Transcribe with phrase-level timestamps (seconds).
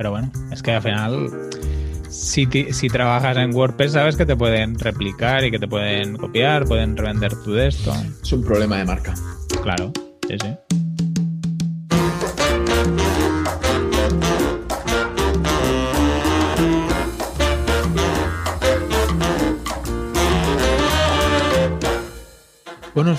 [0.00, 1.28] pero bueno, es que al final,
[2.08, 6.64] si, si trabajas en WordPress, sabes que te pueden replicar y que te pueden copiar,
[6.64, 7.92] pueden revender tu de esto.
[8.22, 9.12] Es un problema de marca.
[9.62, 9.92] Claro,
[10.26, 10.89] sí, sí.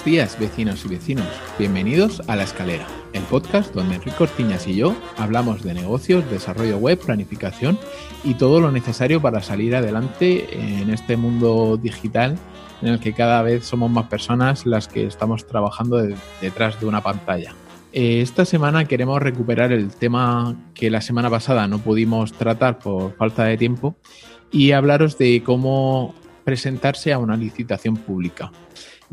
[0.01, 1.27] Buenos días, vecinos y vecinos.
[1.59, 6.79] Bienvenidos a La Escalera, el podcast donde Enrique Cortiñas y yo hablamos de negocios, desarrollo
[6.79, 7.77] web, planificación
[8.23, 10.47] y todo lo necesario para salir adelante
[10.81, 12.35] en este mundo digital
[12.81, 16.01] en el que cada vez somos más personas las que estamos trabajando
[16.41, 17.53] detrás de una pantalla.
[17.93, 23.15] Eh, esta semana queremos recuperar el tema que la semana pasada no pudimos tratar por
[23.17, 23.95] falta de tiempo
[24.51, 28.51] y hablaros de cómo presentarse a una licitación pública.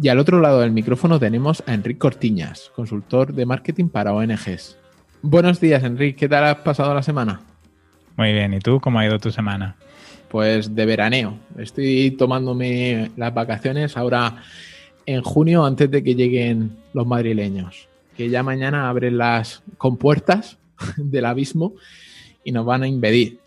[0.00, 4.76] Y al otro lado del micrófono tenemos a Enrique Cortiñas, consultor de marketing para ONGs.
[5.22, 6.14] Buenos días, Enrique.
[6.14, 7.40] ¿Qué tal has pasado la semana?
[8.16, 8.54] Muy bien.
[8.54, 9.74] ¿Y tú cómo ha ido tu semana?
[10.28, 11.36] Pues de veraneo.
[11.58, 14.36] Estoy tomándome las vacaciones ahora
[15.04, 17.88] en junio antes de que lleguen los madrileños.
[18.16, 20.58] Que ya mañana abren las compuertas
[20.96, 21.74] del abismo
[22.44, 23.40] y nos van a impedir.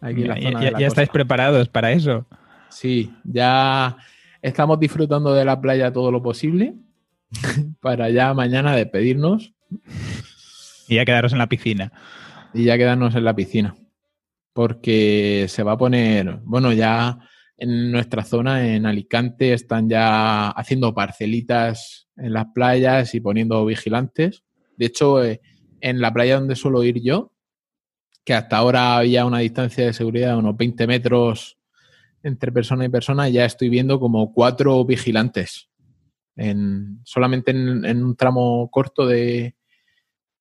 [0.00, 2.24] Aquí la zona ya estáis preparados para eso.
[2.70, 3.98] Sí, ya
[4.42, 6.74] Estamos disfrutando de la playa todo lo posible
[7.80, 9.52] para ya mañana despedirnos.
[10.88, 11.92] Y ya quedaros en la piscina.
[12.54, 13.76] Y ya quedarnos en la piscina.
[14.52, 17.18] Porque se va a poner, bueno, ya
[17.56, 24.42] en nuestra zona, en Alicante, están ya haciendo parcelitas en las playas y poniendo vigilantes.
[24.76, 25.40] De hecho, eh,
[25.80, 27.32] en la playa donde suelo ir yo,
[28.24, 31.59] que hasta ahora había una distancia de seguridad de unos 20 metros
[32.22, 35.68] entre persona y persona, ya estoy viendo como cuatro vigilantes.
[36.36, 39.56] En, solamente en, un tramo corto de,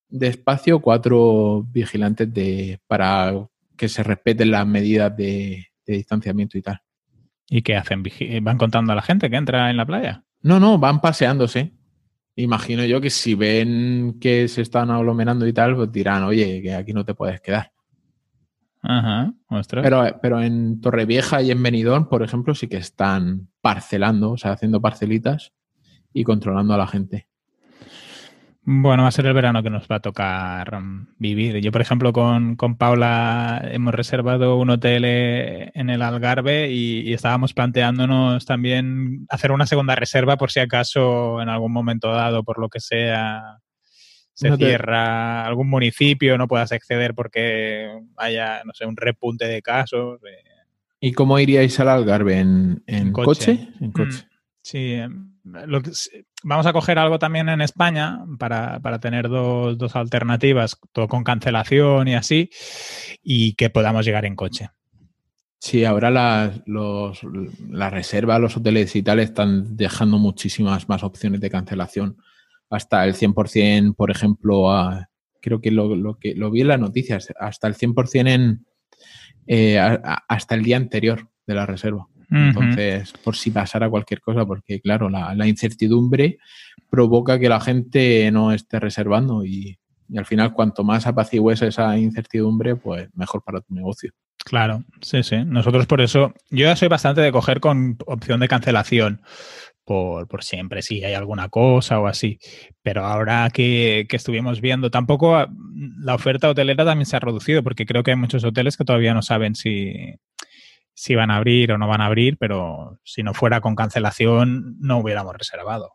[0.08, 3.34] de, espacio, cuatro vigilantes de, para
[3.76, 6.80] que se respeten las medidas de, distanciamiento y tal.
[7.50, 8.04] ¿Y qué hacen?
[8.44, 10.24] ¿Van contando a la gente que entra en la playa?
[10.42, 11.73] No, no, van paseándose.
[12.36, 16.76] Imagino yo que si ven que se están aglomerando y tal, pues dirán, oye, que
[16.76, 17.72] aquí no te puedes quedar.
[18.82, 19.34] Ajá,
[19.70, 24.54] Pero, pero en Torrevieja y en Benidorm, por ejemplo, sí que están parcelando, o sea,
[24.54, 25.52] haciendo parcelitas
[26.14, 27.28] y controlando a la gente.
[28.72, 30.80] Bueno, va a ser el verano que nos va a tocar
[31.18, 31.58] vivir.
[31.60, 37.54] Yo, por ejemplo, con, Paula hemos reservado un hotel eh, en el Algarve y, estábamos
[37.54, 42.70] planteándonos también hacer una segunda reserva por si acaso en algún momento dado, por lo
[42.70, 43.60] que sea,
[44.39, 50.22] se cierra algún municipio, no puedas acceder porque haya, no sé, un repunte de casos.
[50.23, 50.44] Eh.
[51.02, 52.39] ¿Y cómo iríais al Algarve?
[52.39, 53.67] ¿En, coche?
[53.82, 54.23] En coche.
[54.23, 54.30] Mm,
[54.61, 55.33] sí, em,
[56.44, 62.08] vamos a coger algo también en España para, tener dos, dos, alternativas, todo con cancelación
[62.08, 62.50] y así,
[63.21, 64.70] y que podamos llegar en coche.
[65.60, 67.20] Sí, ahora las, los,
[67.70, 72.16] las reservas, los hoteles y tal están dejando muchísimas más opciones de cancelación
[72.70, 75.10] hasta el 100%, por ejemplo, a,
[75.42, 78.66] creo que lo, que lo vi en las noticias, hasta el 100% en,
[79.48, 82.08] eh, hasta el día anterior de la reserva.
[82.32, 86.38] Entonces, por si pasara cualquier cosa, porque claro, la, incertidumbre
[86.88, 91.98] provoca que la gente no esté reservando y, y, al final cuanto más apacigues esa
[91.98, 94.12] incertidumbre, pues mejor para tu negocio.
[94.46, 95.38] Claro, sí, sí.
[95.44, 99.22] Nosotros por eso, yo ya soy bastante de coger con opción de cancelación
[99.89, 102.38] por, siempre, si hay alguna cosa o así.
[102.83, 105.48] Pero ahora que, estuvimos viendo, tampoco
[105.98, 109.16] la oferta hotelera también se ha reducido, porque creo que hay muchos hoteles que todavía
[109.16, 110.14] no saben si,
[110.94, 114.77] si van a abrir o no van a abrir, pero si no fuera con cancelación
[114.80, 115.94] no hubiéramos reservado.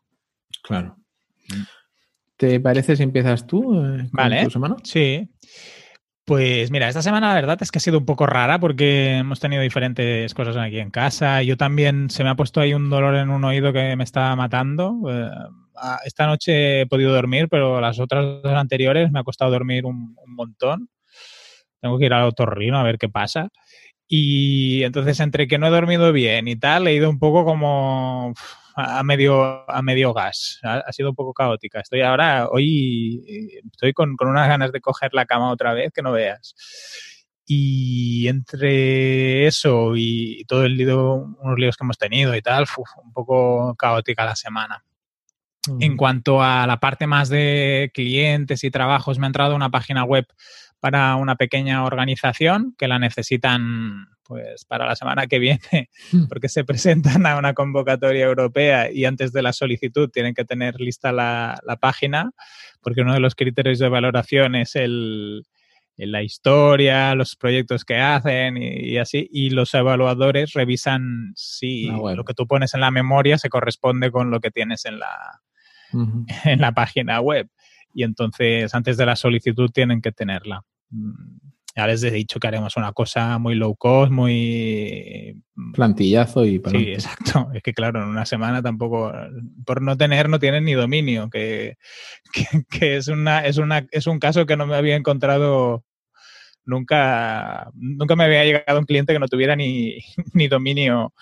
[0.64, 0.96] Claro.
[2.36, 4.42] ¿Te parece si empiezas tú eh, vale.
[4.42, 4.74] tu semana?
[4.82, 5.30] Sí.
[6.26, 9.40] Pues mira, esta semana la verdad es que ha sido un poco rara porque hemos
[9.40, 11.42] tenido diferentes cosas aquí en casa.
[11.42, 14.34] Yo también se me ha puesto ahí un dolor en un oído que me está
[14.34, 14.96] matando.
[15.10, 15.30] Eh,
[16.06, 20.16] esta noche he podido dormir, pero las otras dos anteriores me ha costado dormir un,
[20.26, 20.88] montón.
[21.80, 23.50] Tengo que ir al otorrino a ver qué pasa.
[24.08, 28.32] Y entonces entre que no he dormido bien y tal, he ido un poco como
[28.74, 30.60] a medio, a medio gas.
[30.62, 31.80] Ha, sido un poco caótica.
[31.80, 36.12] Estoy ahora, hoy, estoy con, unas ganas de coger la cama otra vez que no
[36.12, 36.54] veas.
[37.46, 42.66] Y entre eso y todo el lío, unos líos que hemos tenido y tal,
[43.02, 44.84] un poco caótica la semana.
[45.80, 50.04] En cuanto a la parte más de clientes y trabajos, me ha entrado una página
[50.04, 50.26] web
[50.84, 56.26] para una pequeña organización que la necesitan pues para la semana que viene, hmm.
[56.28, 60.78] porque se presentan a una convocatoria europea y antes de la solicitud tienen que tener
[60.78, 62.32] lista la, página,
[62.82, 65.46] porque uno de los criterios de valoración es el,
[65.96, 72.34] la historia, los proyectos que hacen y, así, y los evaluadores revisan si lo que
[72.34, 75.40] tú pones en la memoria se corresponde con lo que tienes en la,
[76.44, 77.48] en la página web.
[77.94, 80.62] Y entonces, antes de la solicitud, tienen que tenerla.
[80.94, 81.38] Mm,
[81.76, 85.42] ya les he dicho que haremos una cosa muy low cost, muy...
[85.72, 86.62] Plantillazo y...
[86.70, 87.48] Sí, exacto.
[87.54, 89.12] Es que claro, en una semana tampoco,
[89.66, 91.76] por no tener, no tienen ni dominio, que,
[92.70, 95.84] que, es, una, es, una, es un caso que no me había encontrado
[96.64, 99.98] nunca, nunca me había llegado un cliente que no tuviera ni,
[100.32, 101.12] ni dominio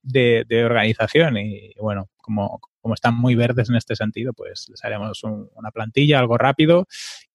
[0.00, 1.38] de, de, organización.
[1.38, 6.20] Y bueno, como, como están muy verdes en este sentido, pues les haremos una plantilla,
[6.20, 6.86] algo rápido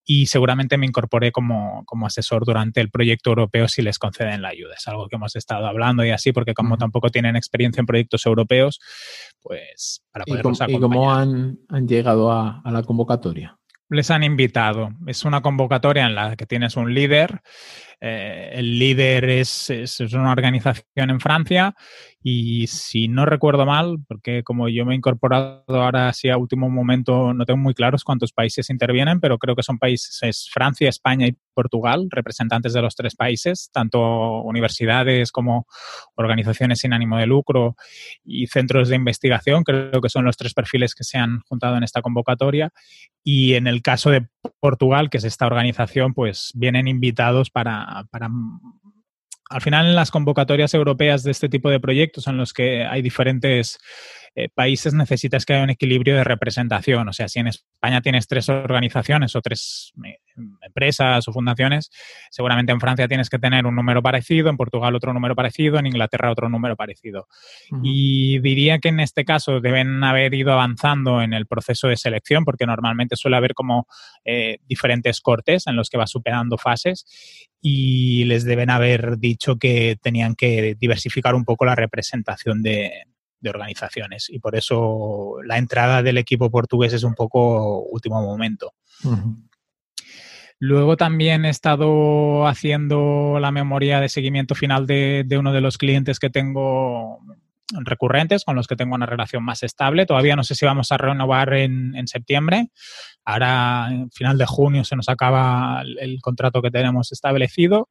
[0.05, 4.49] y seguramente me incorporé como, como, asesor durante el proyecto europeo si les conceden la
[4.49, 4.75] ayuda.
[4.77, 8.25] Es algo que hemos estado hablando y así, porque como tampoco tienen experiencia en proyectos
[8.25, 8.79] europeos,
[9.41, 13.57] pues para poderlos ¿Y cómo, han, han, llegado a, a la convocatoria?
[13.89, 14.89] Les han invitado.
[15.07, 17.41] Es una convocatoria en la que tienes un líder
[18.05, 21.73] eh, el líder es, es, una organización en Francia
[22.25, 26.69] y si no recuerdo mal, porque como yo me he incorporado ahora así a último
[26.69, 31.27] momento, no tengo muy claros cuántos países intervienen, pero creo que son países Francia, España
[31.27, 35.67] y Portugal, representantes de los tres países, tanto universidades como
[36.15, 37.75] organizaciones sin ánimo de lucro
[38.23, 41.83] y centros de investigación, creo que son los tres perfiles que se han juntado en
[41.83, 42.71] esta convocatoria.
[43.21, 44.27] Y en el caso de
[44.61, 48.29] Portugal, que es esta organización, pues vienen invitados para para,
[49.49, 53.01] al final en las convocatorias europeas de este tipo de proyectos en los que hay
[53.01, 53.79] diferentes
[54.35, 57.07] eh, países necesitas que haya un equilibrio de representación.
[57.07, 60.17] O sea, si en España tienes tres organizaciones o tres eh,
[60.61, 61.91] empresas o fundaciones,
[62.31, 65.85] seguramente en Francia tienes que tener un número parecido, en Portugal otro número parecido, en
[65.85, 67.27] Inglaterra otro número parecido.
[67.83, 72.43] Y diría que en este caso deben haber ido avanzando en el proceso de selección,
[72.43, 73.87] porque normalmente suele haber como
[74.25, 77.05] eh, diferentes cortes en los que va superando fases
[77.61, 82.91] y les deben haber dicho que tenían que diversificar un poco la representación de,
[83.43, 88.73] de organizaciones y por eso la entrada del equipo portugués es un poco último momento.
[90.59, 96.19] Luego también he estado haciendo la memoria de seguimiento final de, uno de los clientes
[96.19, 97.19] que tengo
[97.81, 100.05] recurrentes, con los que tengo una relación más estable.
[100.05, 102.69] Todavía no sé si vamos a renovar en, en septiembre.
[103.25, 107.89] Ahora, en final de junio, se nos acaba el, el, contrato que tenemos establecido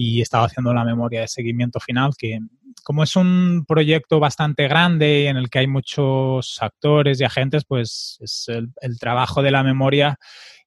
[0.00, 2.38] y he estado haciendo la memoria de seguimiento final que,
[2.84, 8.16] como es un proyecto bastante grande en el que hay muchos actores y agentes, pues
[8.46, 10.16] el, trabajo de la memoria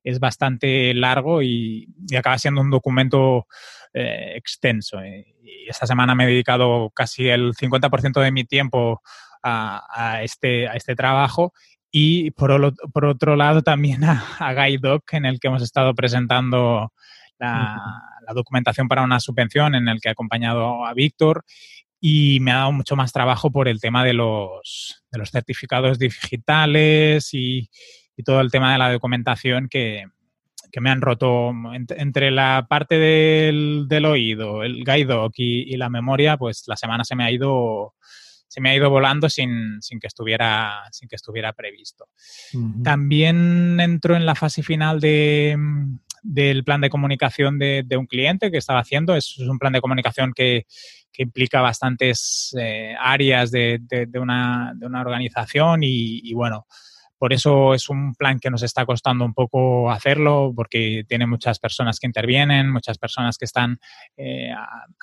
[0.03, 3.47] es bastante largo y, acaba siendo un documento
[3.93, 4.97] eh, extenso.
[5.05, 9.01] Y esta semana me he dedicado casi el 50% de mi tiempo
[9.41, 11.53] a, este, a este trabajo
[11.89, 12.51] y por,
[13.05, 16.91] otro lado también a, a GuideDoc, en el que hemos estado presentando
[17.41, 17.81] la,
[18.25, 21.43] la, documentación para una subvención en el que he acompañado a Víctor
[21.99, 25.99] y me ha dado mucho más trabajo por el tema de los, de los certificados
[25.99, 27.69] digitales y,
[28.17, 30.05] y, todo el tema de la documentación que,
[30.71, 31.51] que me han roto
[31.89, 37.03] entre la parte del, del oído, el guide y, y, la memoria, pues la semana
[37.03, 37.93] se me ha ido
[38.47, 42.09] se me ha ido volando sin, sin que, estuviera, sin que estuviera previsto.
[42.53, 42.83] Uh -huh.
[42.83, 45.57] También entro en la fase final de,
[46.21, 49.15] del plan de comunicación de, un cliente que estaba haciendo.
[49.15, 50.65] Es un plan de comunicación que,
[51.11, 56.67] que implica bastantes eh, áreas de, de, una, de, una, organización y, bueno,
[57.17, 61.59] por eso es un plan que nos está costando un poco hacerlo porque tiene muchas
[61.59, 63.79] personas que intervienen, muchas personas que están
[64.17, 64.49] eh,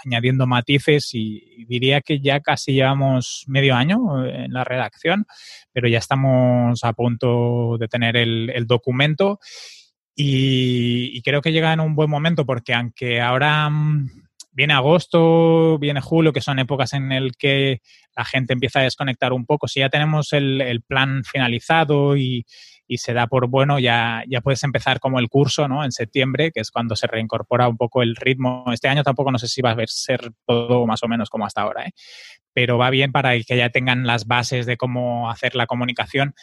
[0.04, 5.26] añadiendo matices y, diría que ya casi llevamos medio año en la redacción,
[5.72, 9.38] pero ya estamos a punto de tener el, el documento
[10.20, 14.10] y, creo que llega en un buen momento porque aunque ahora mm,
[14.50, 17.82] viene agosto, viene julio, que son épocas en el que
[18.16, 19.68] la gente empieza a desconectar un poco.
[19.68, 22.44] Si ya tenemos el, el plan finalizado y,
[22.88, 25.84] y, se da por bueno, ya, ya puedes empezar como el curso, ¿no?
[25.84, 28.64] En septiembre, que es cuando se reincorpora un poco el ritmo.
[28.72, 31.60] Este año tampoco no sé si va a ser todo más o menos como hasta
[31.60, 31.92] ahora, ¿eh?
[32.52, 36.34] Pero va bien para que ya tengan las bases de cómo hacer la comunicación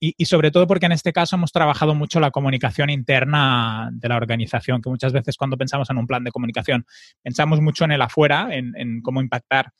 [0.00, 4.16] y, sobre todo porque en este caso hemos trabajado mucho la comunicación interna de la
[4.16, 6.86] organización, que muchas veces cuando pensamos en un plan de comunicación
[7.22, 9.72] pensamos mucho en el afuera, en, en cómo impactar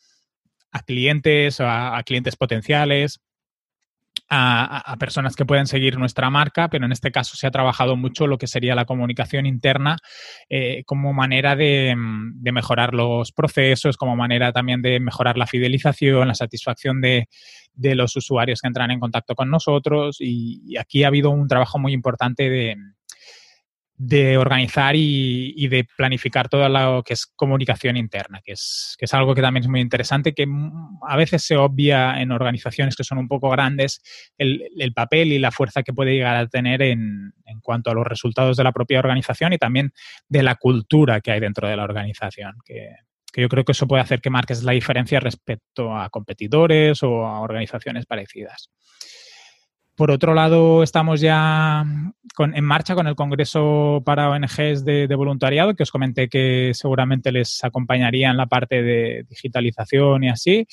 [0.73, 3.21] a clientes, a, a clientes potenciales,
[4.31, 8.29] a, personas que pueden seguir nuestra marca, pero en este caso se ha trabajado mucho
[8.29, 9.97] lo que sería la comunicación interna
[10.49, 11.97] eh, como manera de,
[12.35, 17.29] de, mejorar los procesos, como manera también de mejorar la fidelización, la satisfacción de,
[17.75, 20.19] los usuarios que entran en contacto con nosotros.
[20.21, 22.77] Y, aquí ha habido un trabajo muy importante de,
[24.03, 29.13] de organizar y, de planificar todo lo que es comunicación interna, que es, que es
[29.13, 30.47] algo que también es muy interesante, que
[31.07, 34.01] a veces se obvia en organizaciones que son un poco grandes
[34.39, 37.95] el, el papel y la fuerza que puede llegar a tener en, en, cuanto a
[37.95, 39.93] los resultados de la propia organización y también
[40.31, 42.95] de la cultura que hay dentro de la organización, que,
[43.31, 47.27] que yo creo que eso puede hacer que marques la diferencia respecto a competidores o
[47.27, 48.71] a organizaciones parecidas.
[50.01, 51.85] Por otro lado, estamos ya
[52.39, 57.63] en marcha con el Congreso para ONGs de, voluntariado, que os comenté que seguramente les
[57.65, 60.67] acompañaría en la parte de digitalización y así.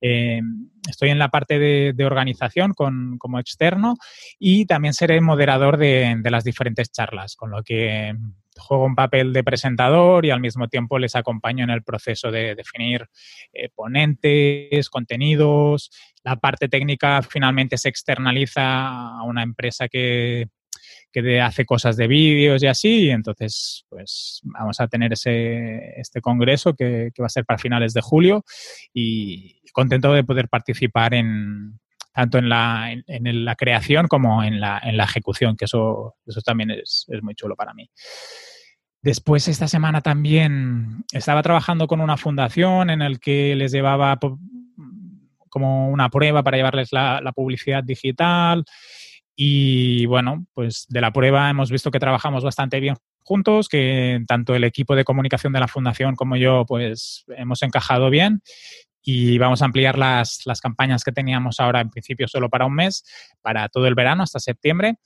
[0.00, 0.40] Eh,
[0.88, 3.96] estoy en la parte de, organización como externo
[4.38, 8.14] y también seré moderador de, de las diferentes charlas, con lo que
[8.58, 12.54] juego un papel de presentador y al mismo tiempo les acompaño en el proceso de
[12.54, 13.06] definir
[13.52, 15.90] eh, ponentes, contenidos.
[16.24, 20.48] La parte técnica finalmente se externaliza a una empresa que,
[21.42, 23.04] hace cosas de vídeos y así.
[23.06, 27.92] Y entonces, pues vamos a tener ese, este congreso que, va a ser para finales
[27.92, 28.44] de julio
[28.94, 31.80] y contento de poder participar en,
[32.18, 36.40] tanto en la, en, la creación como en la, en la, ejecución, que eso, eso
[36.40, 37.88] también es, es muy chulo para mí.
[39.00, 44.18] Después, esta semana también estaba trabajando con una fundación en el que les llevaba
[45.48, 48.64] como una prueba para llevarles la, publicidad digital.
[49.36, 54.56] Y bueno, pues de la prueba hemos visto que trabajamos bastante bien juntos, que tanto
[54.56, 58.42] el equipo de comunicación de la fundación como yo, pues hemos encajado bien
[59.02, 62.74] y vamos a ampliar las, las campañas que teníamos ahora en principio solo para un
[62.74, 63.04] mes,
[63.40, 64.98] para todo el verano hasta septiembre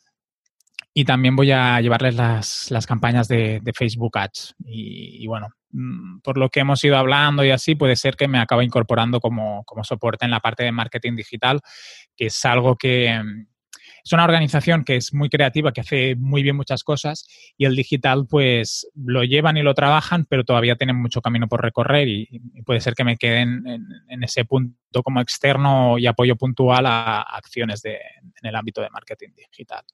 [0.94, 4.54] y también voy a llevarles las, las campañas de, Facebook Ads.
[4.66, 8.38] Y, bueno, mm, por lo que hemos ido hablando y así, puede ser que me
[8.38, 11.60] acabe incorporando como, como soporte en la parte de marketing digital,
[12.14, 13.22] que es algo que,
[14.04, 17.76] es una organización que es muy creativa, que hace muy bien muchas cosas y el
[17.76, 22.40] digital pues lo llevan y lo trabajan, pero todavía tienen mucho camino por recorrer y,
[22.64, 23.64] puede ser que me queden
[24.08, 28.90] en, ese punto como externo y apoyo puntual a acciones de, en el ámbito de
[28.90, 29.84] marketing digital.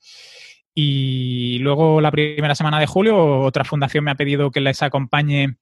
[0.74, 5.56] Y luego la primera semana de julio otra fundación me ha pedido que les acompañe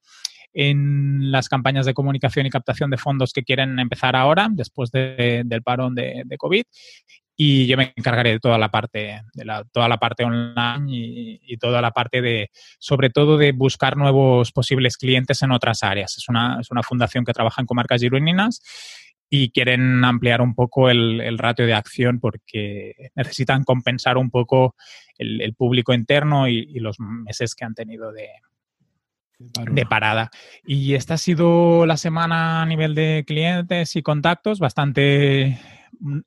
[0.53, 5.63] en las campañas de comunicación y captación de fondos que quieren empezar ahora, después del
[5.63, 6.65] parón de, COVID.
[7.39, 11.41] Y yo me encargaré de toda la parte, de la, toda la parte online y,
[11.43, 16.17] y, toda la parte de, sobre todo, de buscar nuevos posibles clientes en otras áreas.
[16.17, 18.63] Es una, es una fundación que trabaja en comarcas girondinas
[19.29, 24.77] y quieren ampliar un poco el, ratio de acción porque necesitan compensar un poco
[25.19, 28.29] el, público interno y, los meses que han tenido de,
[29.39, 30.31] de parada.
[30.65, 35.59] Y esta ha sido la semana a nivel de clientes y contactos, bastante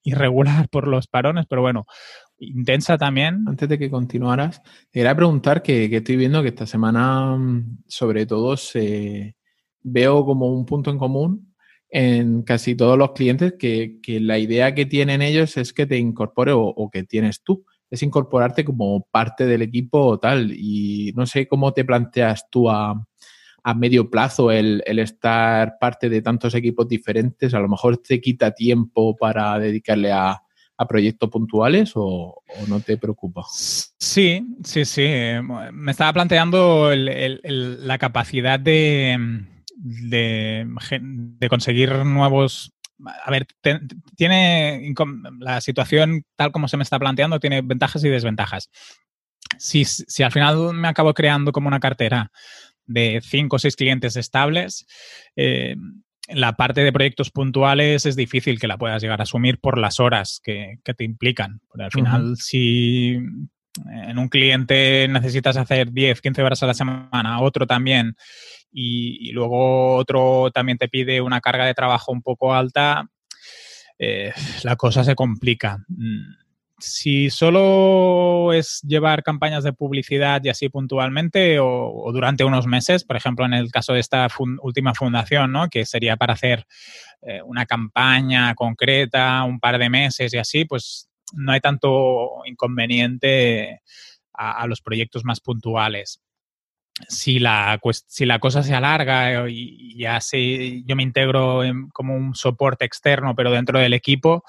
[0.03, 1.85] irregular por los parones, pero bueno,
[2.37, 3.43] intensa también.
[3.47, 8.25] Antes de que continuaras, te quería preguntar que, estoy viendo que esta semana, mm, sobre
[8.25, 9.35] todo, se,
[9.81, 11.53] veo como un punto en común
[11.91, 16.51] en casi todos los clientes que, la idea que tienen ellos es que te incorpore
[16.53, 20.51] o, que tienes tú, es incorporarte como parte del equipo o tal.
[20.51, 23.03] Y no sé cómo te planteas tú a,
[23.75, 27.53] medio plazo el, estar parte de tantos equipos diferentes.
[27.53, 30.41] A lo mejor te quita tiempo para dedicarle a,
[30.87, 33.43] proyectos puntuales o, no te preocupa?
[33.51, 35.09] Sí, sí, sí.
[35.73, 39.17] Me estaba planteando la capacidad de
[39.75, 40.67] de,
[41.01, 42.73] de conseguir nuevos
[43.23, 43.47] a ver,
[44.15, 44.93] tiene
[45.39, 48.69] la situación tal como se me está planteando, tiene ventajas y desventajas.
[49.57, 52.31] Si, si, al final me acabo creando como una cartera
[52.89, 54.85] de cinco o seis clientes estables,
[55.35, 55.75] eh,
[56.27, 59.99] la parte de proyectos puntuales es difícil que la puedas llegar a asumir por las
[59.99, 61.61] horas que, te implican.
[61.67, 67.41] Porque al final, si en un cliente necesitas hacer 10, 15 horas a la semana,
[67.41, 68.15] otro también,
[68.71, 73.07] y, luego otro también te pide una carga de trabajo un poco alta,
[73.97, 74.31] eh,
[74.63, 75.77] la cosa se complica.
[76.79, 83.17] Si solo es llevar campañas de publicidad y así puntualmente o, durante unos meses, por
[83.17, 84.27] ejemplo, en el caso de esta
[84.61, 85.69] última fundación, ¿no?
[85.69, 86.65] que sería para hacer
[87.21, 93.81] eh, una campaña concreta, un par de meses y así, pues no hay tanto inconveniente
[94.33, 96.21] a los proyectos más puntuales
[97.07, 101.61] si la, si la cosa se alarga y ya se, yo me integro
[101.93, 104.43] como un soporte externo, pero dentro del equipo,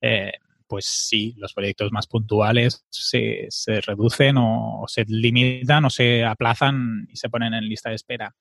[0.00, 0.32] eh,
[0.66, 7.06] pues sí, los proyectos más puntuales se, se, reducen o se limitan o se aplazan
[7.10, 8.34] y se ponen en lista de espera.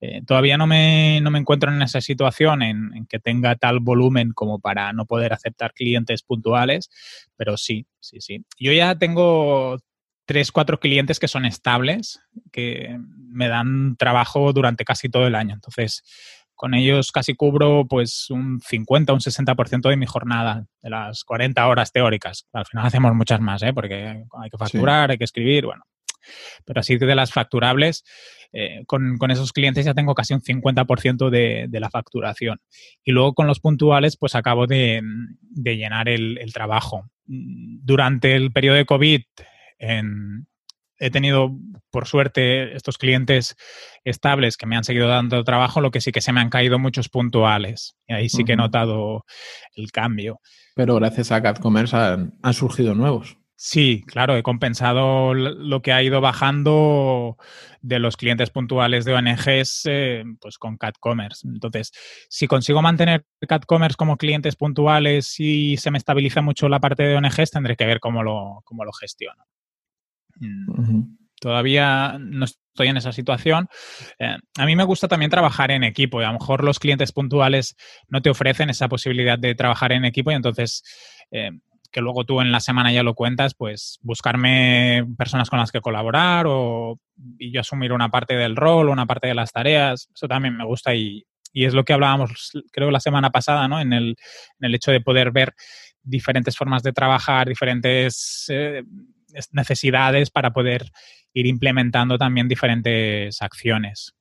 [0.00, 3.80] Eh, todavía no me, no me, encuentro en esa situación en, en, que tenga tal
[3.80, 6.88] volumen como para no poder aceptar clientes puntuales,
[7.36, 8.44] pero sí, sí, sí.
[8.58, 9.78] Yo ya tengo
[10.30, 12.20] tres, cuatro clientes que son estables,
[12.52, 15.54] que me dan trabajo durante casi todo el año.
[15.54, 16.04] Entonces,
[16.60, 21.66] con ellos casi cubro pues un 50, un 60% de mi jornada, de las 40
[21.66, 22.46] horas teóricas.
[22.52, 23.72] Al final hacemos muchas más, ¿eh?
[23.72, 25.84] porque hay que facturar, hay que escribir, bueno.
[26.66, 28.04] Pero así que de las facturables,
[28.52, 32.60] eh, con, esos clientes ya tengo casi un 50% de, de, la facturación.
[33.04, 35.00] Y luego con los puntuales, pues acabo de,
[35.64, 37.08] llenar el, el, trabajo.
[37.24, 39.22] Durante el periodo de COVID,
[39.78, 40.46] en,
[41.00, 41.50] he tenido,
[41.90, 43.56] por suerte, estos clientes
[44.04, 46.78] estables que me han seguido dando trabajo, lo que sí que se me han caído
[46.78, 47.96] muchos puntuales.
[48.06, 49.24] Y ahí sí que he notado
[49.74, 50.40] el cambio.
[50.76, 53.40] Pero gracias a CatCommerce han, han surgido nuevos.
[53.62, 57.36] Sí, claro, he compensado lo que ha ido bajando
[57.82, 61.46] de los clientes puntuales de ONGs eh, pues con CatCommerce.
[61.46, 61.92] Entonces,
[62.30, 67.16] si consigo mantener CatCommerce como clientes puntuales y se me estabiliza mucho la parte de
[67.16, 69.44] ONGs, tendré que ver cómo lo, cómo lo gestiono.
[71.40, 73.68] Todavía no estoy en esa situación.
[74.18, 77.12] Eh, a mí me gusta también trabajar en equipo y a lo mejor los clientes
[77.12, 77.76] puntuales
[78.08, 80.82] no te ofrecen esa posibilidad de trabajar en equipo y entonces
[81.30, 81.50] eh,
[81.90, 85.80] que luego tú en la semana ya lo cuentas, pues buscarme personas con las que
[85.80, 87.00] colaborar o
[87.38, 90.64] y yo asumir una parte del rol, una parte de las tareas, eso también me
[90.64, 93.80] gusta y, es lo que hablábamos creo la semana pasada, ¿no?
[93.80, 94.10] En el,
[94.60, 95.52] en el hecho de poder ver
[96.02, 98.46] diferentes formas de trabajar, diferentes...
[98.48, 98.84] Eh,
[99.52, 100.90] necesidades para poder
[101.32, 104.14] ir implementando también diferentes acciones.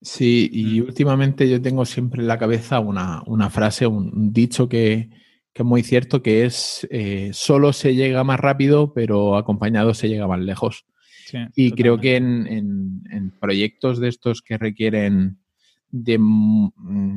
[0.00, 0.84] Sí, y mm.
[0.84, 5.10] últimamente yo tengo siempre en la cabeza una, frase, un, dicho que,
[5.54, 10.26] es muy cierto, que es eh, solo se llega más rápido, pero acompañado se llega
[10.26, 10.84] más lejos.
[11.56, 15.38] y creo que en, proyectos de estos que requieren
[15.90, 16.18] de,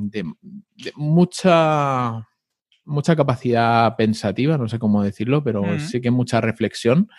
[0.02, 0.24] de
[0.96, 2.26] mucha
[2.88, 7.10] mucha capacidad pensativa, no sé cómo decirlo, pero sí que mucha reflexión.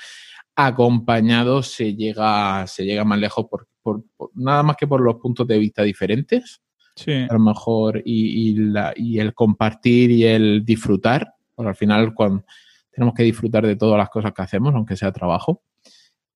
[0.56, 3.68] Acompañado se llega, se llega más lejos por,
[4.34, 6.62] nada más que por los puntos de vista diferentes.
[6.96, 7.12] Sí.
[7.12, 8.56] A lo mejor, y,
[9.18, 12.44] el compartir y el disfrutar, porque al final cuando
[12.90, 15.62] tenemos que disfrutar de todas las cosas que hacemos, aunque sea trabajo,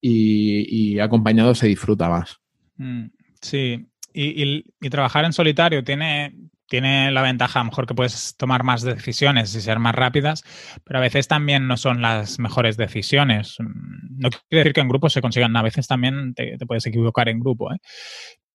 [0.01, 2.39] y, acompañado se disfruta más.
[2.77, 3.07] Mm,
[3.41, 6.37] sí, y, trabajar en solitario tiene,
[6.73, 10.43] tiene la ventaja a lo mejor que puedes tomar más decisiones y ser más rápidas,
[10.85, 13.59] pero a veces también no son las mejores decisiones.
[13.59, 17.41] No quiere decir que en grupo se consigan, a veces también te, puedes equivocar en
[17.41, 17.79] grupo, ¿eh?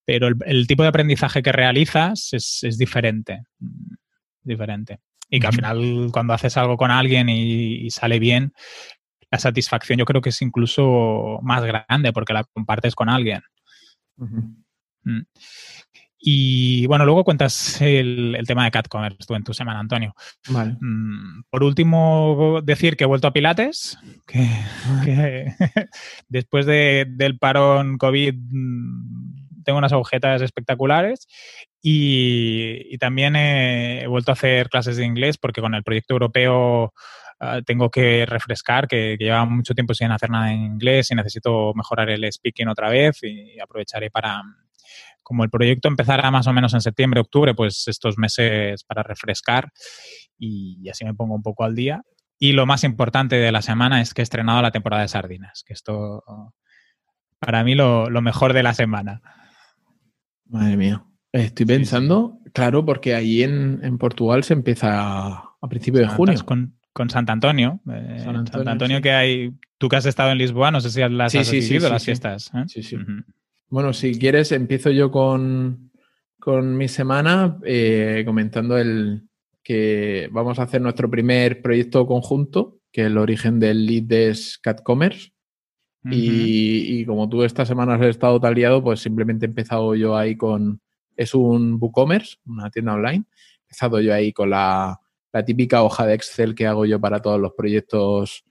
[0.03, 3.43] pero el, tipo de aprendizaje que realizas es, diferente.
[4.41, 4.97] Diferente.
[5.29, 8.51] Y que al final, cuando haces algo con alguien y, sale bien,
[9.29, 13.43] la satisfacción yo creo que es incluso más grande porque la compartes con alguien.
[16.19, 20.15] Y bueno, luego cuentas el, tema de CatCommerce tú en tu semana, Antonio.
[20.49, 20.75] Vale.
[20.81, 24.47] Mm, por último, decir que he vuelto a Pilates, que,
[26.27, 31.27] después del parón COVID mm, tengo unas agujetas espectaculares
[31.81, 36.93] y, también he, vuelto a hacer clases de inglés porque con el proyecto europeo
[37.39, 41.15] ah, tengo que refrescar, que, que, lleva mucho tiempo sin hacer nada en inglés y
[41.15, 44.41] necesito mejorar el speaking otra vez y aprovecharé para,
[45.27, 49.73] como el proyecto empezará más o menos en septiembre, octubre, pues estos meses para refrescar
[50.39, 52.01] y así me pongo un poco al día.
[52.39, 55.65] Y lo más importante de la semana es que he estrenado la temporada de sardinas,
[55.67, 56.23] que esto
[57.39, 59.21] para mí lo, mejor de la semana.
[60.45, 61.03] Madre mía.
[61.33, 66.45] Estoy pensando, claro, porque ahí en, Portugal se empieza a principios de junio.
[66.45, 67.81] Con, con Sant Antonio.
[67.91, 69.51] Eh, Sant Antonio, que hay.
[69.77, 72.49] Tú que has estado en Lisboa, no sé si las has asistido las fiestas.
[72.53, 72.63] ¿eh?
[72.67, 72.95] Sí, sí.
[73.69, 75.91] Bueno, si quieres, empiezo yo con,
[76.77, 79.27] mi semana eh, comentando el
[79.61, 84.37] que vamos a hacer nuestro primer proyecto conjunto, que es el origen del lead de
[84.61, 85.31] CatCommerce.
[86.09, 90.37] y, como tú esta semana has estado tal liado, pues simplemente he empezado yo ahí
[90.37, 90.79] con.
[91.17, 93.25] Es un WooCommerce, una tienda online.
[93.25, 95.01] He empezado yo ahí con la,
[95.33, 98.45] la típica hoja de Excel que hago yo para todos los proyectos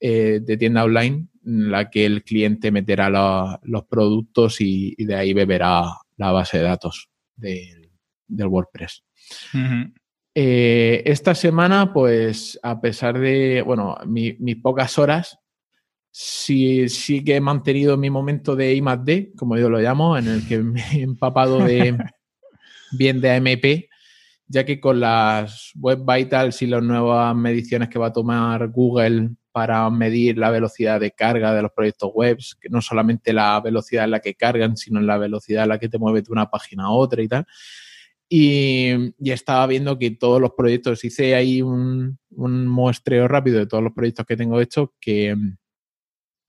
[0.00, 3.08] eh, de tienda online en la que el cliente meterá
[3.62, 5.84] los productos y, de ahí beberá
[6.16, 7.88] la base de datos del,
[8.28, 9.02] WordPress.
[10.34, 15.38] Eh, esta semana, pues a pesar de, bueno, mis pocas horas,
[16.10, 20.28] sí, sí que he mantenido mi momento de I D, como yo lo llamo, en
[20.28, 21.96] el que me he empapado de
[22.92, 23.88] bien de AMP,
[24.46, 29.30] ya que con las Web Vitals y las nuevas mediciones que va a tomar Google
[29.58, 32.38] para medir la velocidad de carga de los proyectos web,
[32.70, 35.88] no solamente la velocidad en la que cargan, sino en la velocidad en la que
[35.88, 37.44] te mueves de una página a otra y tal.
[38.28, 43.92] Y, estaba viendo que todos los proyectos, hice ahí un, muestreo rápido de todos los
[43.92, 45.34] proyectos que tengo hechos, que,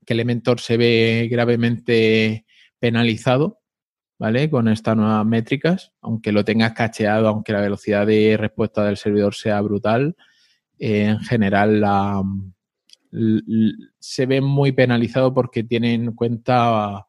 [0.06, 2.46] que Elementor se ve gravemente
[2.78, 3.60] penalizado,
[4.20, 4.52] ¿vale?
[4.52, 9.34] Con estas nuevas métricas, aunque lo tengas cacheado, aunque la velocidad de respuesta del servidor
[9.34, 10.16] sea brutal,
[10.78, 12.22] eh, en general la,
[13.12, 17.06] se ve muy penalizado porque tiene en cuenta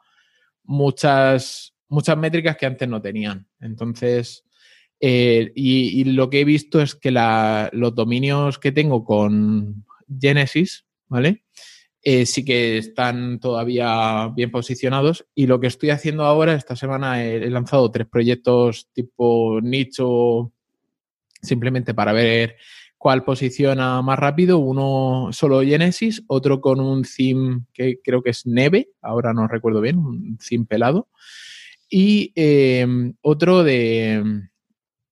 [0.64, 3.46] muchas, muchas métricas que antes no tenían.
[3.60, 4.44] Entonces,
[5.00, 9.84] eh, y, lo que he visto es que los dominios que tengo con
[10.20, 11.44] Genesis, ¿vale?
[12.02, 15.26] Eh, sí que están todavía bien posicionados.
[15.34, 20.52] Y lo que estoy haciendo ahora, esta semana he, lanzado tres proyectos tipo nicho,
[21.42, 22.56] simplemente para ver
[23.00, 24.58] cuál posiciona más rápido.
[24.58, 29.80] Uno solo Genesis, otro con un theme que creo que es Neve, ahora no recuerdo
[29.80, 31.08] bien, un theme pelado.
[31.88, 32.86] Y eh,
[33.22, 34.22] otro de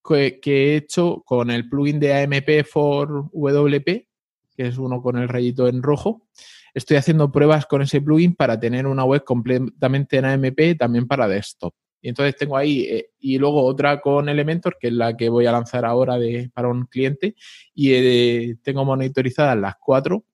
[0.07, 4.07] que, he hecho con el plugin de AMP for WP,
[4.55, 6.29] que es uno con el rayito en rojo.
[6.75, 11.27] Estoy haciendo pruebas con ese plugin para tener una web completamente en AMP también para
[11.27, 11.73] desktop.
[12.01, 15.47] Y entonces tengo ahí, eh, y luego otra con Elementor, que es la que voy
[15.47, 17.35] a lanzar ahora de, para un cliente,
[17.75, 20.25] y eh, tengo monitorizadas las cuatro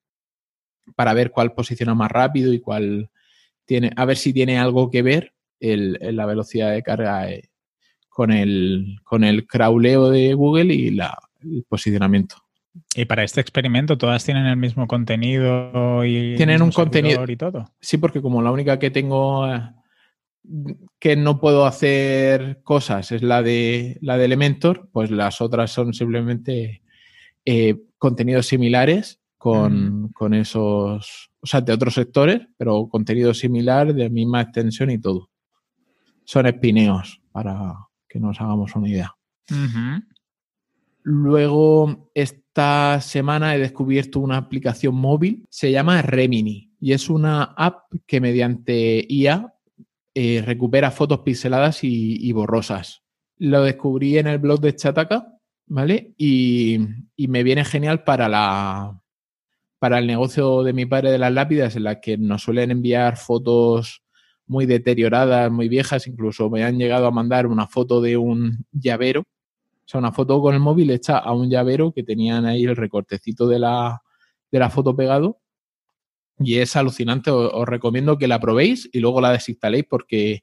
[0.95, 3.11] para ver cuál posiciona más rápido y cuál
[3.65, 7.49] tiene, a ver si tiene algo que ver el, la velocidad de carga eh,
[8.09, 12.37] con el, con el crawleo de Google y la, el posicionamiento.
[12.95, 17.71] Y para este experimento todas tienen el mismo contenido y tienen un contenido y todo.
[17.81, 19.47] Sí, porque como la única que tengo
[20.99, 25.95] que no puedo hacer cosas es la de la de Elementor, pues las otras son
[25.95, 26.83] simplemente
[27.45, 30.13] eh, contenidos similares con, mm.
[30.13, 35.31] con, esos, o sea, de otros sectores, pero contenido similar, de misma extensión y todo.
[36.25, 37.75] Son espineos para,
[38.09, 39.15] que nos hagamos una idea.
[41.03, 47.93] Luego, esta semana he descubierto una aplicación móvil, se llama Remini y es una app
[48.07, 49.54] que mediante IA
[50.15, 53.03] eh, recupera fotos pixeladas y, borrosas.
[53.39, 56.15] Lo descubrí en el blog de Chataka, ¿vale?
[56.17, 56.79] Y,
[57.17, 59.01] y, me viene genial para la
[59.85, 63.19] para el negocio de mi padre de las lápidas, en la que nos suelen enviar
[63.19, 64.03] fotos
[64.47, 69.21] muy deterioradas, muy viejas, incluso me han llegado a mandar una foto de un llavero,
[69.21, 72.77] o sea, una foto con el móvil hecha a un llavero que tenían ahí el
[72.77, 74.03] recortecito de la,
[74.51, 75.41] de la foto pegado.
[76.39, 80.43] Y es alucinante, os, recomiendo que la probéis y luego la desinstaléis porque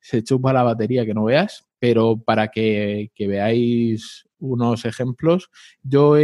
[0.00, 5.50] se chupa la batería que no veas, pero para que, veáis unos ejemplos,
[5.82, 6.16] yo,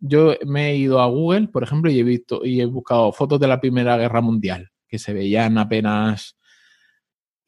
[0.00, 3.40] yo me he ido a Google, por ejemplo, y he visto y he buscado fotos
[3.40, 6.36] de la Primera Guerra Mundial, que se veían apenas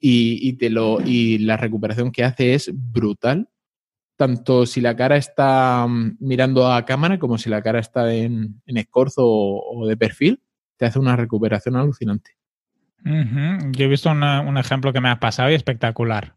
[0.07, 3.49] y, te lo, y la recuperación que hace es brutal.
[4.17, 8.61] Tanto si la cara está mm, mirando a cámara como si la cara está en,
[8.67, 10.43] escorzo o, de perfil,
[10.77, 12.37] te hace una recuperación alucinante.
[13.05, 16.37] Yo he visto un ejemplo que me ha pasado y espectacular.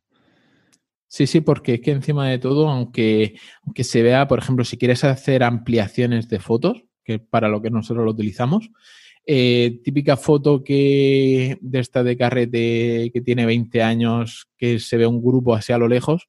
[1.08, 4.78] Sí, sí, porque es que encima de todo, aunque, aunque se vea, por ejemplo, si
[4.78, 8.70] quieres hacer ampliaciones de fotos, que para lo que nosotros lo utilizamos,
[9.26, 15.08] eh, típica foto que de esta de carrete que tiene 20 años, que se ve
[15.08, 16.28] un grupo así a lo lejos,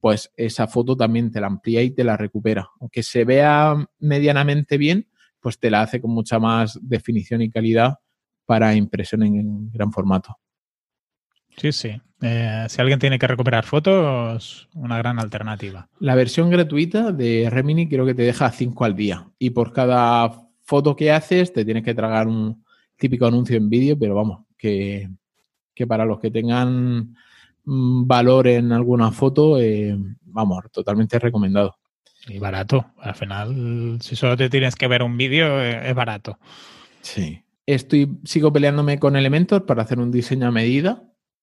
[0.00, 2.70] pues esa foto también te la amplía y te la recupera.
[2.80, 5.08] Aunque se vea medianamente bien,
[5.40, 7.94] pues te la hace con mucha más definición y calidad
[8.46, 10.36] para impresión en gran formato.
[11.56, 12.00] Sí, sí.
[12.22, 15.88] Eh, si alguien tiene que recuperar fotos, una gran alternativa.
[15.98, 19.28] La versión gratuita de Remini creo que te deja 5 al día.
[19.38, 22.64] Y por cada foto que haces, te tienes que tragar un
[22.96, 25.08] típico anuncio en vídeo, pero vamos, que,
[25.88, 27.14] para los que tengan
[27.64, 31.79] mm, valor en alguna foto, eh, vamos, totalmente recomendado.
[32.28, 32.86] Y barato.
[32.98, 36.38] Al final, si solo te tienes que ver un vídeo, eh, es barato.
[37.00, 37.42] Sí.
[37.66, 41.02] Estoy, sigo peleándome con Elementor para hacer un diseño a medida.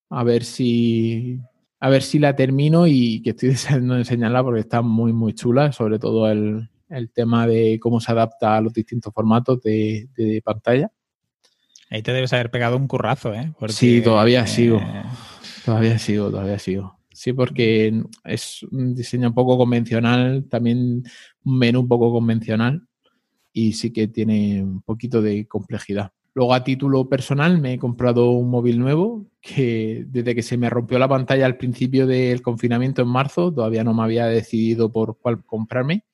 [0.09, 1.39] A ver si.
[1.79, 5.71] A ver si la termino y que estoy deseando enseñarla porque está muy, muy chula.
[5.71, 10.91] Sobre todo el, el tema de cómo se adapta a los distintos formatos de, pantalla.
[11.89, 13.53] Ahí te debes haber pegado un currazo, ¿eh?
[13.69, 14.81] sí, todavía sigo.
[15.63, 16.96] Todavía sigo, todavía sigo.
[17.17, 21.03] Sí, porque es un diseño un poco convencional, también
[21.45, 22.87] un menú un poco convencional
[23.51, 26.11] y sí que tiene un poquito de complejidad.
[26.35, 30.69] Luego a título personal me he comprado un móvil nuevo que desde que se me
[30.69, 35.17] rompió la pantalla al principio del confinamiento en marzo, todavía no me había decidido por
[35.17, 36.05] cuál comprarme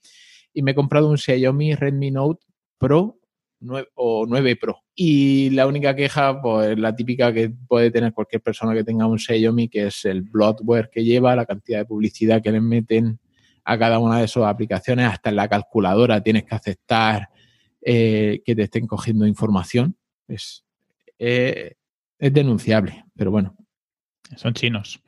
[0.53, 2.45] y me he comprado un Xiaomi Redmi Note
[2.77, 3.19] Pro
[3.63, 4.83] 9, o 9 Pro.
[4.95, 9.17] Y la única queja, pues la típica que puede tener cualquier persona que tenga un
[9.17, 13.19] Xiaomi, que es el bloatware que lleva, la cantidad de publicidad que le meten
[13.63, 17.29] a cada una de sus aplicaciones, hasta en la calculadora tienes que aceptar
[17.81, 19.97] eh, que te estén cogiendo información.
[20.27, 20.65] Es,
[21.17, 21.75] eh,
[22.19, 23.55] es denunciable, pero bueno.
[24.35, 25.01] Son chinos.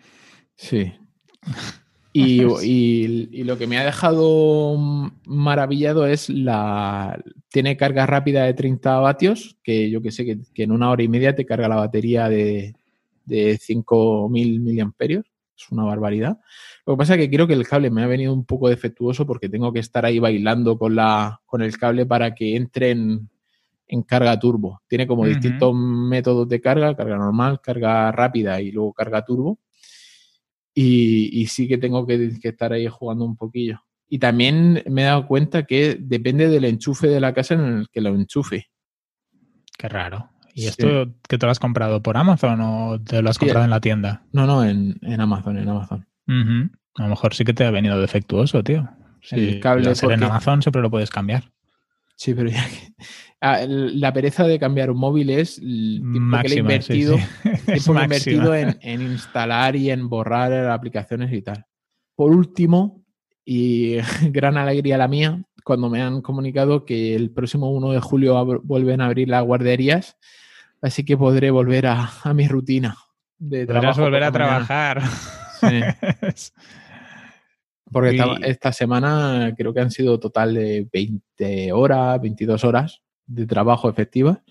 [0.56, 0.94] Sí.
[2.18, 4.78] Y, y, lo que me ha dejado
[5.26, 7.22] maravillado es la.
[7.50, 11.10] Tiene carga rápida de 30 vatios, que yo que sé que, en una hora y
[11.10, 12.74] media te carga la batería de,
[13.26, 15.26] de 5.000 miliamperios.
[15.58, 16.40] Es una barbaridad.
[16.86, 19.26] Lo que pasa es que creo que el cable me ha venido un poco defectuoso
[19.26, 23.30] porque tengo que estar ahí bailando con, la, con el cable para que entre en,
[24.08, 24.82] carga turbo.
[24.88, 29.60] Tiene como distintos métodos de carga, carga normal, carga rápida y luego carga turbo.
[30.78, 33.80] Y, sí que tengo que, estar ahí jugando un poquillo.
[34.10, 37.90] Y también me he dado cuenta que depende del enchufe de la casa en el
[37.90, 38.68] que lo enchufe.
[39.78, 40.30] Qué raro.
[40.54, 43.72] ¿Y esto que te lo has comprado por Amazon o te lo has comprado en
[43.72, 44.24] la tienda?
[44.32, 46.08] No, no, en, Amazon, en Amazon.
[46.28, 48.90] A lo mejor sí que te ha venido defectuoso, tío.
[49.22, 51.52] Sí, el cable en Amazon siempre lo puedes cambiar.
[52.16, 52.96] Sí, pero ya que
[53.48, 57.16] Ah, la pereza de cambiar un móvil es el tiempo que he invertido,
[58.04, 61.64] invertido en, instalar y en borrar aplicaciones y tal.
[62.16, 63.06] Por último,
[63.46, 63.98] y
[64.32, 69.02] gran alegría la mía, cuando me han comunicado que el próximo 1 de julio vuelven
[69.02, 70.18] a abrir las guarderías,
[70.82, 72.98] así que podré volver a, mi rutina
[73.38, 75.04] de Podrás volver a trabajar.
[77.96, 83.90] Porque esta, semana creo que han sido total de 20 horas, 22 horas de trabajo
[83.90, 84.44] efectiva,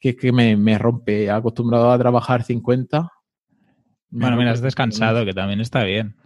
[0.00, 1.30] que es que me, me rompe.
[1.30, 3.08] Acostumbrado a trabajar 50.
[4.10, 6.16] Bueno, mira, has descansado, que también está bien.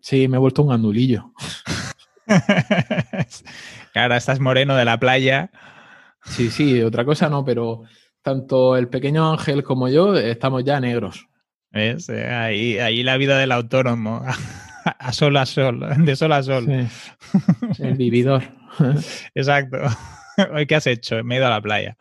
[0.00, 1.32] Sí, me he vuelto un andulillo.
[3.92, 5.52] claro, estás moreno de la playa.
[6.24, 7.82] Sí, sí, otra cosa no, pero
[8.22, 11.28] tanto el pequeño Ángel como yo estamos ya negros.
[11.70, 12.08] ¿Ves?
[12.08, 14.24] Eh, ahí, ahí la vida del autónomo,
[14.98, 16.66] a sol a sol, de sol a sol.
[17.78, 18.42] El vividor.
[19.34, 19.78] Exacto.
[20.54, 21.22] ¿Hoy qué has hecho?
[21.24, 21.96] Me he ido a la playa.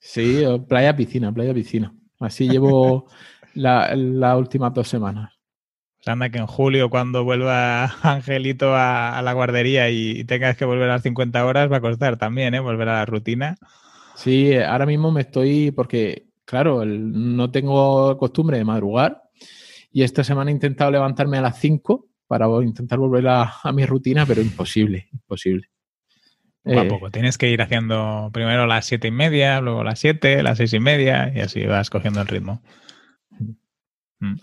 [0.00, 1.92] Sí, playa, piscina, playa, piscina.
[2.20, 3.06] Así llevo
[3.54, 5.32] las la últimas dos semanas.
[5.96, 10.88] Pues anda que en julio, cuando vuelva Angelito a, la guardería y tengas que volver
[10.88, 12.60] a las 50 horas, va a costar también, ¿eh?
[12.60, 13.56] Volver a la rutina.
[14.14, 19.24] Sí, ahora mismo me estoy, porque, claro, no tengo costumbre de madrugar
[19.92, 23.86] y esta semana he intentado levantarme a las 5 para intentar volver a, a mi
[23.86, 25.68] rutina, pero imposible, imposible.
[26.62, 27.10] Poco a eh, poco.
[27.10, 30.80] Tienes que ir haciendo primero las siete y media, luego las siete, las seis y
[30.80, 32.60] media, y así vas cogiendo el ritmo.
[34.18, 34.34] Mm.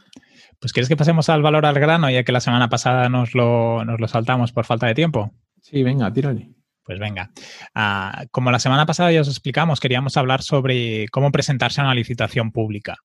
[0.59, 3.83] Pues ¿quieres que pasemos al valor al grano, ya que la semana pasada nos lo,
[3.83, 5.33] nos lo saltamos por falta de tiempo?
[5.59, 6.53] Sí, venga, tírale.
[6.85, 7.31] Pues venga.
[7.73, 11.95] Ah, como la semana pasada ya os explicamos, queríamos hablar sobre cómo presentarse a una
[11.95, 12.97] licitación pública.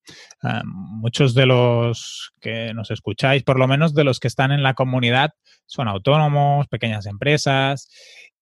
[0.43, 4.63] Ah, muchos de los que nos escucháis, por lo menos de los que están en
[4.63, 5.35] la comunidad,
[5.67, 7.89] son autónomos, pequeñas empresas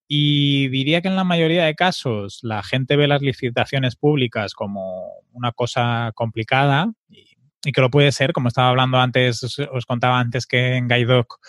[0.08, 5.10] y diría que en la mayoría de casos la gente ve las licitaciones públicas como
[5.32, 7.36] una cosa complicada y,
[7.72, 11.40] que lo puede ser, como estaba hablando antes, os, contaba antes que en Guidoc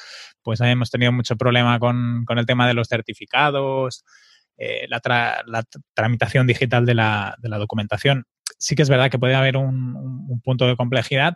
[0.48, 4.06] pues hemos tenido mucho problema con, el tema de los certificados,
[4.58, 5.02] eh, la,
[5.94, 8.24] tramitación digital de la, documentación.
[8.58, 11.34] Sí que es verdad que puede haber un punto de complejidad.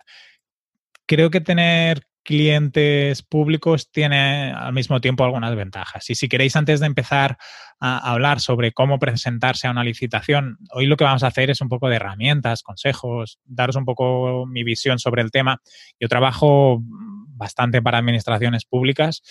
[1.06, 6.10] Creo que tener clientes públicos tiene al mismo tiempo algunas ventajas.
[6.10, 7.38] Y si queréis, antes de empezar
[7.80, 11.62] a hablar sobre cómo presentarse a una licitación, hoy lo que vamos a hacer es
[11.62, 15.62] un poco de herramientas, consejos, daros un poco mi visión sobre el tema.
[16.00, 16.82] Yo trabajo
[17.42, 19.22] bastante para administraciones públicas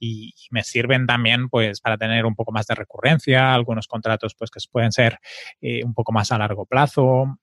[0.00, 4.50] y, me sirven también pues para tener un poco más de recurrencia, algunos contratos pues
[4.50, 5.18] que pueden ser
[5.60, 7.38] eh, un poco más a largo plazo,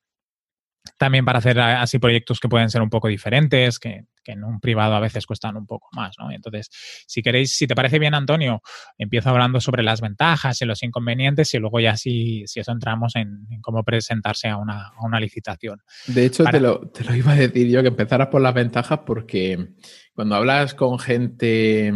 [0.98, 4.96] también para hacer así proyectos que pueden ser un poco diferentes, que, en un privado
[4.96, 6.32] a veces cuestan un poco más, ¿no?
[6.32, 6.70] Entonces,
[7.08, 8.62] si queréis, si te parece bien, Antonio,
[8.98, 13.16] empiezo hablando sobre las ventajas y los inconvenientes y luego ya si, si eso entramos
[13.16, 15.82] en, cómo presentarse a una, licitación.
[16.08, 19.70] De hecho, te, lo, iba a decir yo que empezaras por las ventajas porque
[20.14, 21.94] cuando hablas con gente,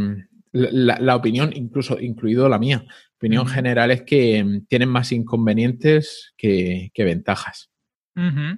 [0.52, 2.86] la, opinión, incluso incluido la mía,
[3.18, 7.70] opinión general es que tienen más inconvenientes que ventajas.
[8.15, 8.54] Mm,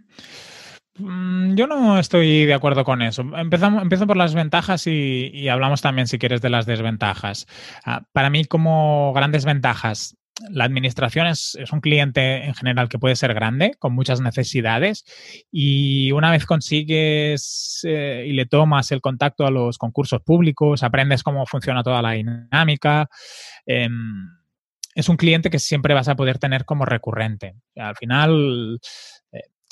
[1.55, 3.23] yo no estoy de acuerdo con eso.
[3.35, 7.47] Empezamos, empiezo por las ventajas y, hablamos también, si quieres, de las desventajas.
[7.85, 10.17] Ah, para mí, como grandes ventajas,
[10.49, 15.05] la administración es, un cliente en general que puede ser grande, con muchas necesidades,
[15.51, 21.23] y una vez consigues eh, y le tomas el contacto a los concursos públicos, aprendes
[21.23, 23.09] cómo funciona toda la dinámica.
[23.65, 24.29] Em,
[24.95, 27.55] es un cliente que siempre vas a poder tener como recurrente.
[27.75, 28.79] Al final,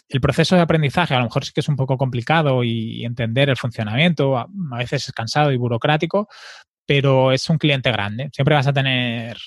[0.09, 3.49] el proceso de aprendizaje a lo mejor sí que es un poco complicado y entender
[3.49, 6.27] el funcionamiento, a, veces es cansado y burocrático,
[6.89, 8.31] pero es un cliente grande.
[8.33, 9.37] Siempre vas a tener,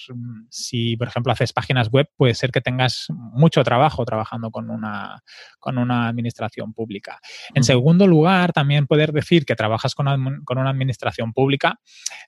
[0.48, 5.24] si por ejemplo haces páginas web, puede ser que tengas mucho trabajo trabajando con una,
[5.58, 7.18] con una administración pública.
[7.52, 11.80] En segundo lugar, también poder decir que trabajas con, una administración pública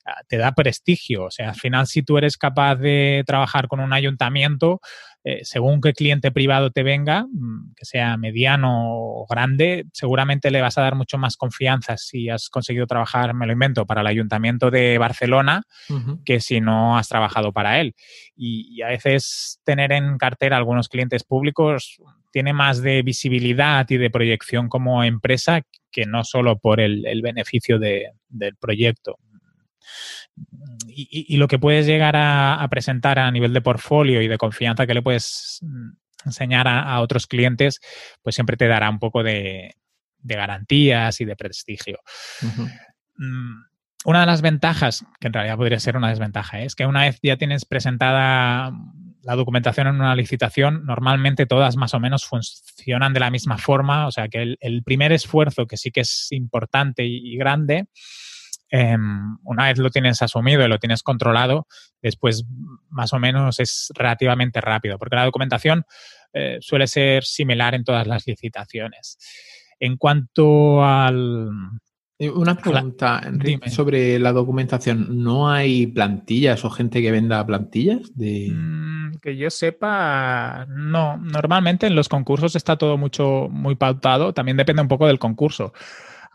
[0.05, 1.27] ah, te da prestigio.
[1.27, 4.81] O sea, al final, si tú eres capaz de trabajar con un ayuntamiento,
[5.27, 10.61] eh, según qué cliente privado te venga, mm, que sea mediano o grande, seguramente le
[10.61, 14.07] vas a dar mucho más confianza si has conseguido trabajar, me lo invento, para el
[14.07, 15.63] ayuntamiento de Barcelona,
[16.25, 17.95] que si no has trabajado para él.
[18.35, 21.99] Y, a veces tener en cartera algunos clientes públicos
[22.31, 27.79] tiene más de visibilidad y de proyección como empresa que no solo por el, beneficio
[27.79, 29.17] del proyecto
[30.87, 34.93] y, lo que puedes llegar a, presentar a nivel de portfolio y de confianza que
[34.93, 35.61] le puedes
[36.25, 37.79] enseñar a, otros clientes,
[38.21, 39.75] pues siempre te dará un poco de,
[40.19, 41.99] garantías y de prestigio.
[43.17, 43.61] Mm,
[44.05, 47.19] una de las ventajas, que en realidad podría ser una desventaja, es que una vez
[47.21, 48.71] ya tienes presentada
[49.23, 54.05] la documentación en una licitación, normalmente todas más o menos funcionan de la misma forma,
[54.05, 57.87] o sea que el, primer esfuerzo, que sí que es importante y grande,
[58.69, 61.67] Em, una vez lo tienes asumido y lo tienes controlado,
[62.01, 62.45] después
[62.89, 65.85] más o menos es relativamente rápido, porque la documentación
[66.33, 69.17] eh, suele ser similar en todas las licitaciones.
[69.79, 71.49] En cuanto al...
[72.17, 75.21] Eh, una pregunta, Enrique, sobre la documentación.
[75.23, 78.15] ¿No hay plantillas o gente que venda plantillas?
[78.15, 78.51] De...
[78.51, 81.17] Mm, que yo sepa, no.
[81.17, 84.33] Normalmente en los concursos está todo mucho muy pautado.
[84.33, 85.73] También depende un poco del concurso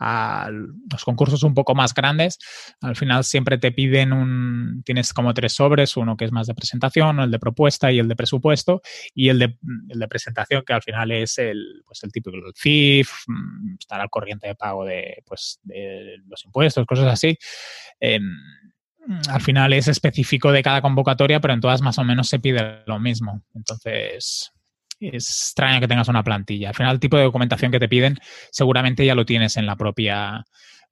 [0.03, 2.39] a los concursos un poco más grandes,
[2.81, 6.55] al final siempre te piden un, tienes como tres sobres, uno que es más de
[6.55, 8.81] presentación, el de propuesta y el de presupuesto,
[9.13, 9.57] y el de,
[9.89, 14.01] el de presentación que al final es el, pues el típico del CIF, mm, estar
[14.01, 17.37] al corriente de pago de, pues, de los impuestos, cosas así.
[17.99, 18.23] Em,
[19.29, 22.81] al final es específico de cada convocatoria, pero en todas más o menos se pide
[22.87, 23.43] lo mismo.
[23.53, 24.51] Entonces,
[25.01, 26.69] es extraño que tengas una plantilla.
[26.69, 28.17] Al final, el tipo de documentación que te piden
[28.51, 30.45] seguramente ya lo tienes en la propia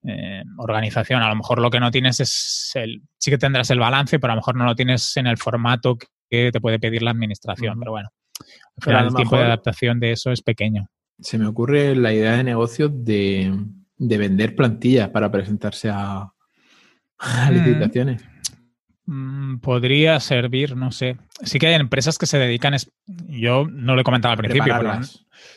[0.04, 1.22] eh, organización.
[1.22, 3.04] A lo mejor lo que no tienes es el...
[3.18, 5.98] Sí que tendrás el balance, pero a lo mejor no lo tienes en el formato
[6.30, 7.78] que te puede pedir la administración.
[7.80, 8.10] Pero bueno,
[8.78, 10.88] al final el tiempo de adaptación de eso es pequeño.
[11.20, 13.54] Se me ocurre la idea de negocio de,
[13.98, 16.32] vender plantillas para presentarse a,
[17.18, 17.54] a mm.
[17.54, 18.24] licitaciones.
[18.24, 18.39] Mm,
[19.62, 21.18] podría servir, no sé.
[21.44, 22.76] Sí que hay empresas que se dedican,
[23.28, 25.00] yo no lo he comentado al principio, pero,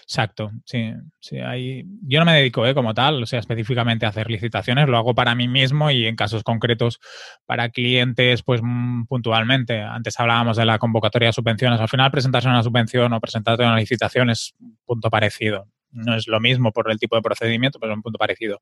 [0.03, 2.75] exacto, sí, sí hay, yo no me dedico ¿eh?
[2.75, 6.17] como tal, o sea, específicamente a hacer licitaciones, lo hago para mí mismo y en
[6.17, 7.01] casos concretos
[7.47, 9.81] para clientes, pues mm, puntualmente.
[9.81, 13.77] Antes hablábamos de la convocatoria de subvenciones, al final presentarse una subvención o presentarse una
[13.77, 17.97] licitación es punto parecido no es lo mismo por el tipo de procedimiento, pero es
[17.97, 18.61] un punto parecido.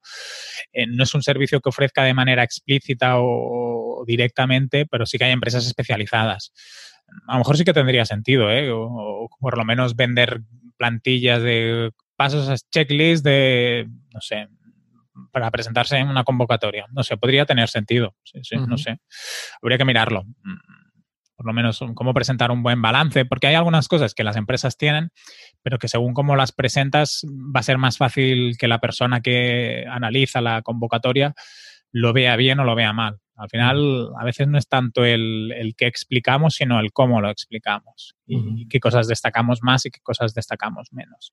[0.73, 3.25] Eh, no es un servicio que ofrezca de manera explícita o,
[4.07, 6.53] directamente, pero sí que hay empresas especializadas.
[7.27, 8.71] A lo mejor sí que tendría sentido, ¿eh?
[8.73, 10.43] o, por lo menos vender
[10.77, 14.49] plantillas de pasos a checklist de, no sé,
[15.33, 16.87] para presentarse en una convocatoria.
[16.93, 18.15] No sé, podría tener sentido.
[18.23, 18.99] Sí, sí, no sé.
[19.61, 20.25] Habría que mirarlo
[21.41, 24.77] por lo menos cómo presentar un buen balance, porque hay algunas cosas que las empresas
[24.77, 25.09] tienen,
[25.63, 29.87] pero que según cómo las presentas va a ser más fácil que la persona que
[29.91, 31.33] analiza la convocatoria
[31.93, 33.21] lo vea bien o lo vea mal.
[33.41, 37.31] Al final, a veces no es tanto el, el qué explicamos, sino el cómo lo
[37.31, 41.33] explicamos y, qué cosas destacamos más y qué cosas destacamos menos.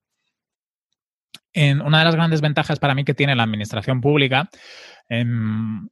[1.52, 4.50] En una de las grandes ventajas para mí que tiene la administración pública
[5.10, 5.90] em,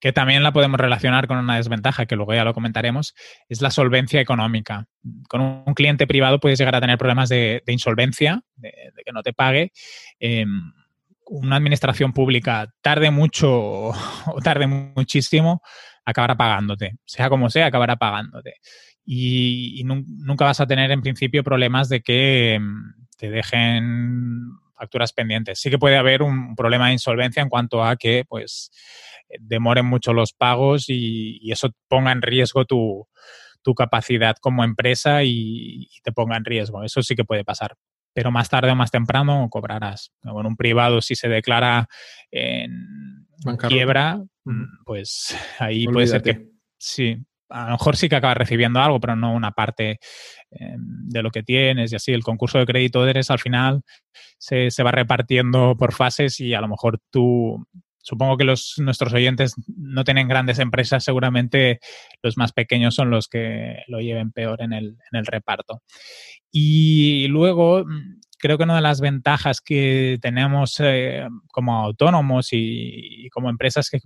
[0.00, 3.14] que también la podemos relacionar con una desventaja, que luego ya lo comentaremos,
[3.48, 4.86] es la solvencia económica.
[5.28, 8.72] Con un cliente privado puedes llegar a tener problemas de, insolvencia, de,
[9.04, 9.72] que no te pague.
[10.18, 10.72] Em,
[11.32, 13.94] una administración pública tarde mucho o
[14.42, 15.62] tarde muchísimo,
[16.04, 16.96] acabará pagándote.
[17.04, 18.56] Sea como sea, acabará pagándote.
[19.04, 25.60] Y, nunca vas a tener en principio problemas de que em, te dejen facturas pendientes.
[25.60, 28.70] Sí que puede haber un problema de insolvencia en cuanto a que, pues,
[29.40, 33.08] demoren mucho los pagos y, eso ponga en riesgo tu,
[33.76, 36.84] capacidad como empresa y, te ponga en riesgo.
[36.84, 37.76] Eso sí que puede pasar.
[38.14, 40.12] Pero más tarde o más temprano cobrarás.
[40.22, 41.88] En un privado, si se declara
[42.30, 43.26] en
[43.68, 46.48] quiebra, mm, pues ahí puede ser que
[46.78, 47.16] sí.
[47.48, 49.98] A lo mejor sí que acabas recibiendo algo, pero no una parte
[50.50, 52.12] em, de lo que tienes y así.
[52.12, 53.82] El concurso de crédito eres al final
[54.38, 57.62] se, se va repartiendo por fases y a lo mejor tú
[58.02, 61.78] supongo que los, nuestros oyentes no tienen grandes empresas, seguramente
[62.22, 65.82] los más pequeños son los que lo lleven peor en el, en el reparto.
[66.52, 73.28] Y luego, mm, creo que una de las ventajas que tenemos eh, como autónomos y,
[73.30, 74.00] como empresas que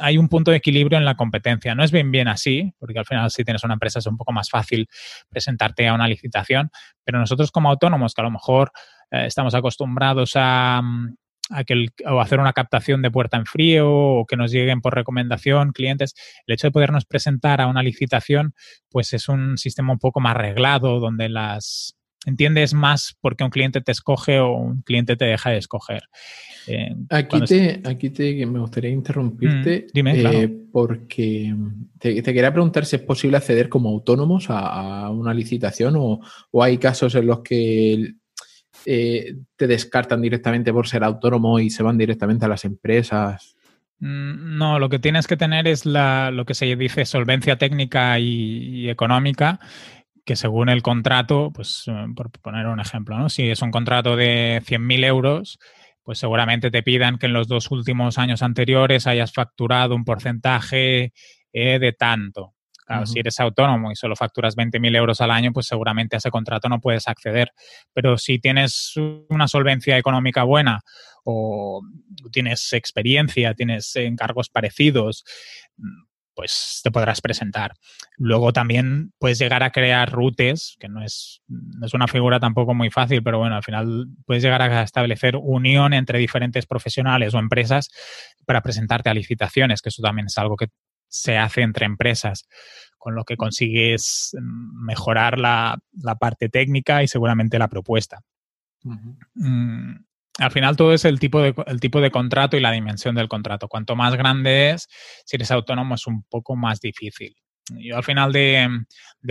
[0.00, 1.74] hay un punto de equilibrio en la competencia.
[1.74, 4.32] No es bien bien así, porque al final si tienes una empresa es un poco
[4.32, 4.88] más fácil
[5.28, 6.70] presentarte a una licitación,
[7.04, 8.70] pero nosotros como autónomos, que a lo mejor
[9.10, 11.16] eh, estamos acostumbrados a, mm,
[11.50, 14.94] a que o hacer una captación de puerta en frío o que nos lleguen por
[14.94, 16.14] recomendación clientes,
[16.46, 18.54] el hecho de podernos presentar a una licitación,
[18.90, 23.50] pues es un sistema un poco más arreglado donde las entiendes más por qué un
[23.50, 26.02] cliente te escoge o un cliente te deja de escoger.
[26.66, 31.54] Eh, aquí, te, aquí te me gustaría interrumpirte mm, dime, eh, porque
[31.98, 36.20] te, quería preguntar si es posible acceder como autónomos a, una licitación o,
[36.50, 38.12] o, hay casos en los que
[38.86, 43.56] eh, te descartan directamente por ser autónomo y se van directamente a las empresas?
[44.00, 48.18] Mm, no, lo que tienes que tener es la, lo que se dice solvencia técnica
[48.18, 49.58] y, económica,
[50.24, 53.28] que según el contrato, pues eh, por poner un ejemplo, ¿no?
[53.28, 55.58] si es un contrato de 100.000 euros,
[56.02, 61.12] pues seguramente te pidan que en los dos últimos años anteriores hayas facturado un porcentaje
[61.52, 62.54] eh, de tanto.
[62.88, 66.30] Claro, si eres autónomo y solo facturas 20.000 euros al año, pues seguramente a ese
[66.30, 67.52] contrato no puedes acceder.
[67.92, 68.94] Pero si tienes
[69.28, 70.80] una solvencia económica buena
[71.22, 71.82] o
[72.32, 75.22] tienes experiencia, tienes encargos parecidos,
[76.34, 77.74] pues te podrás presentar.
[78.16, 82.72] Luego también puedes llegar a crear rutes, que no es, no es, una figura tampoco
[82.72, 87.38] muy fácil, pero bueno, al final puedes llegar a establecer unión entre diferentes profesionales o
[87.38, 87.90] empresas
[88.46, 90.68] para presentarte a licitaciones, que eso también es algo que
[91.08, 92.48] se hace entre empresas,
[92.98, 95.80] con lo que consigues mm, mejorar la,
[96.20, 98.20] parte técnica y seguramente la propuesta.
[99.34, 99.96] Mm,
[100.38, 103.28] al final todo es el tipo, de, el tipo de contrato y la dimensión del
[103.28, 103.68] contrato.
[103.68, 104.88] Cuanto más grande es,
[105.24, 107.36] si eres autónomo es un poco más difícil.
[107.78, 108.86] Yo al final del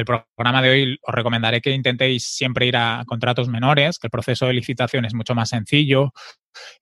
[0.05, 4.45] programa de hoy os recomendaré que intentéis siempre ir a contratos menores, que el proceso
[4.45, 6.13] de licitación es mucho más sencillo,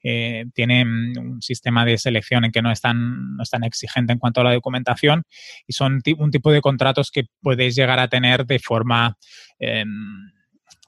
[0.03, 3.63] eh, tiene mm, un sistema de selección en que no es, tan, no es tan
[3.63, 5.23] exigente en cuanto a la documentación
[5.67, 9.17] y son un tipo de contratos que podéis llegar a tener de forma...
[9.59, 10.31] Em,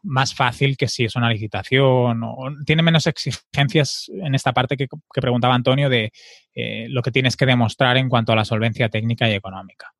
[0.03, 4.87] más fácil que si es una licitación o tiene menos exigencias en esta parte que,
[5.13, 6.11] preguntaba Antonio de
[6.55, 9.96] eh, lo que tienes que demostrar en cuanto a la solvencia técnica y económica.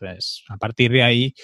[0.00, 1.34] Entonces, a partir de ahí,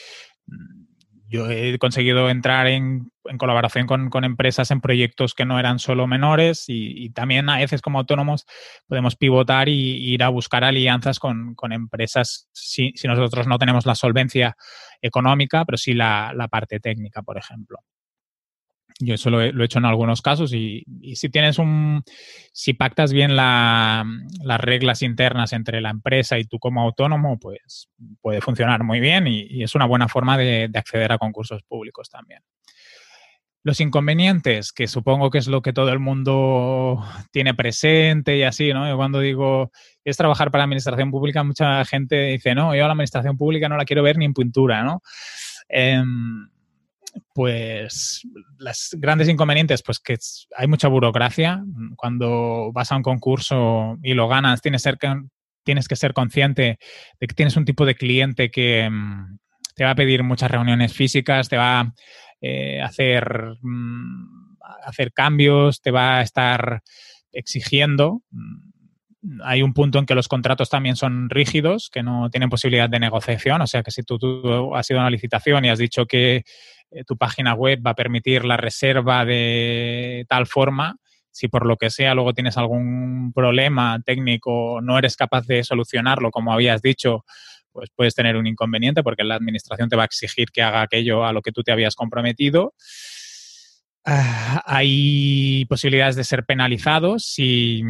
[1.29, 6.65] yo he conseguido entrar en, colaboración con, empresas en proyectos que no eran solo menores
[6.69, 8.45] y, también a veces como autónomos
[8.87, 14.57] podemos pivotar y, ir a buscar alianzas con, empresas si, nosotros no tenemos la solvencia
[15.01, 17.79] económica, pero sí la parte técnica, por ejemplo.
[19.01, 20.85] Yo eso lo he, hecho en algunos casos y,
[21.15, 22.03] si tienes un,
[22.53, 24.05] si pactas bien las
[24.61, 27.89] reglas internas entre la empresa y tú como autónomo, pues
[28.21, 32.43] puede funcionar muy bien y, es una buena forma de, acceder a concursos públicos también.
[33.65, 38.73] Los inconvenientes, que supongo que es lo que todo el mundo tiene presente y así,
[38.73, 38.89] ¿no?
[38.89, 39.71] Yo cuando digo,
[40.05, 43.69] es trabajar para la administración pública, mucha gente dice, no, yo a la administración pública
[43.69, 45.01] no la quiero ver ni en pintura, ¿no?
[45.69, 46.49] Em,
[47.35, 48.27] pues
[48.59, 50.17] las grandes inconvenientes, pues que
[50.57, 51.63] hay mucha burocracia.
[51.97, 54.85] Cuando vas a un concurso y lo ganas, tienes,
[55.65, 56.79] tienes que ser consciente
[57.21, 59.39] de que tienes un tipo de cliente que mm,
[59.75, 61.95] te va a pedir muchas reuniones físicas, te va a
[62.41, 66.83] eh, hacer, mm, hacer cambios, te va a estar
[67.33, 68.23] exigiendo
[69.45, 72.99] hay un punto en que los contratos también son rígidos, que no tienen posibilidad de
[72.99, 73.63] negociación.
[73.63, 76.45] O sea que si tú, has ido a una licitación y has dicho que
[76.91, 80.97] eh, tu página web va a permitir la reserva de tal forma,
[81.31, 86.31] si por lo que sea luego tienes algún problema técnico, no eres capaz de solucionarlo
[86.31, 87.25] como habías dicho,
[87.73, 91.25] pues puedes tener un inconveniente porque la administración te va a exigir que haga aquello
[91.25, 92.75] a lo que tú te habías comprometido.
[94.05, 97.85] Ah, hay posibilidades de ser penalizados si,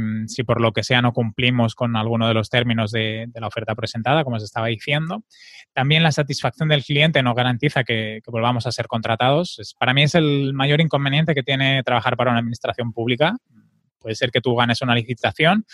[0.46, 4.22] por lo que sea no cumplimos con alguno de los términos de, la oferta presentada,
[4.22, 5.24] como os estaba diciendo.
[5.72, 9.74] También la satisfacción del cliente no garantiza que, volvamos a ser contratados.
[9.78, 13.34] para mí es el mayor inconveniente que tiene trabajar para una administración pública.
[13.98, 15.64] Puede ser que tú ganes una licitación,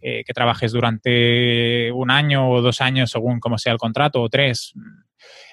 [0.00, 4.28] eh, que trabajes durante un año o dos años según como sea el contrato, o
[4.28, 4.72] tres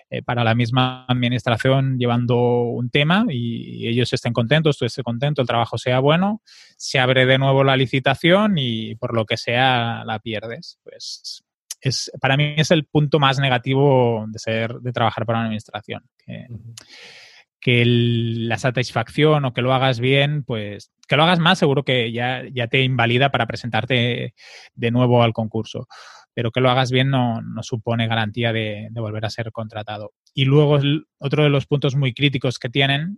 [0.09, 5.41] eh, para la misma administración llevando un tema y ellos estén contentos, tú estés contento,
[5.41, 6.41] el trabajo sea bueno,
[6.77, 10.79] se abre de nuevo la licitación y por lo que sea la pierdes.
[10.81, 11.43] Pues
[11.81, 16.03] es, para mí es el punto más negativo de ser, de trabajar para una administración.
[17.59, 22.13] Que, la satisfacción o que lo hagas bien, pues que lo hagas más seguro que
[22.13, 24.33] ya, ya te invalida para presentarte
[24.73, 25.85] de nuevo al concurso
[26.37, 30.13] pero que lo hagas bien no, supone garantía de, volver a ser contratado.
[30.35, 30.77] Y luego
[31.17, 33.17] otro de los puntos muy críticos que tienen,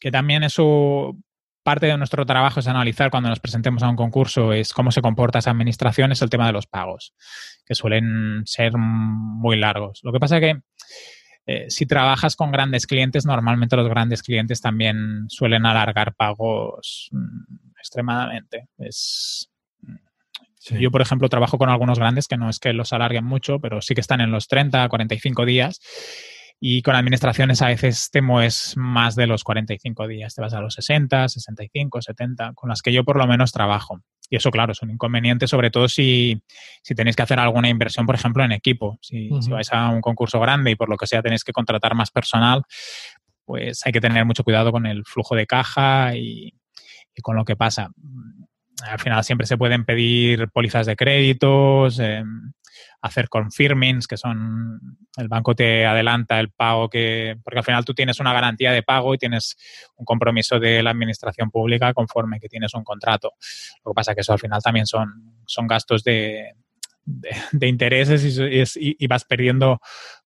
[0.00, 1.16] que también eso
[1.62, 5.02] parte de nuestro trabajo es analizar cuando nos presentemos a un concurso es cómo se
[5.02, 7.14] comporta esa administración, es el tema de los pagos,
[7.64, 10.00] que suelen ser muy largos.
[10.02, 10.62] Lo que pasa que
[11.46, 17.76] eh, si trabajas con grandes clientes, normalmente los grandes clientes también suelen alargar pagos mm,
[17.78, 18.66] extremadamente.
[18.78, 19.51] Es,
[20.70, 23.80] Yo, por ejemplo, trabajo con algunos grandes que no es que los alarguen mucho, pero
[23.82, 25.80] sí que están en los 30, 45 días.
[26.64, 30.60] Y con administraciones a veces te mueves más de los 45 días, te vas a
[30.60, 34.00] los 60, 65, 70, con las que yo por lo menos trabajo.
[34.30, 36.40] Y eso, claro, es un inconveniente, sobre todo si,
[36.82, 38.98] si tenéis que hacer alguna inversión, por ejemplo, en equipo.
[39.02, 42.10] Si, vais a un concurso grande y por lo que sea tenéis que contratar más
[42.10, 42.62] personal,
[43.44, 46.54] pues hay que tener mucho cuidado con el flujo de caja y,
[47.22, 47.90] con lo que pasa.
[48.88, 52.52] Al final siempre se pueden pedir pólizas de créditos, em,
[53.02, 57.94] hacer confirmings, que son el banco te adelanta el pago que, porque al final tú
[57.94, 59.56] tienes una garantía de pago y tienes
[59.96, 63.32] un compromiso de la administración pública conforme que tienes un contrato.
[63.84, 66.54] Lo que pasa es que eso al final también son, son gastos de,
[67.04, 68.24] de, intereses
[68.76, 69.80] y, vas perdiendo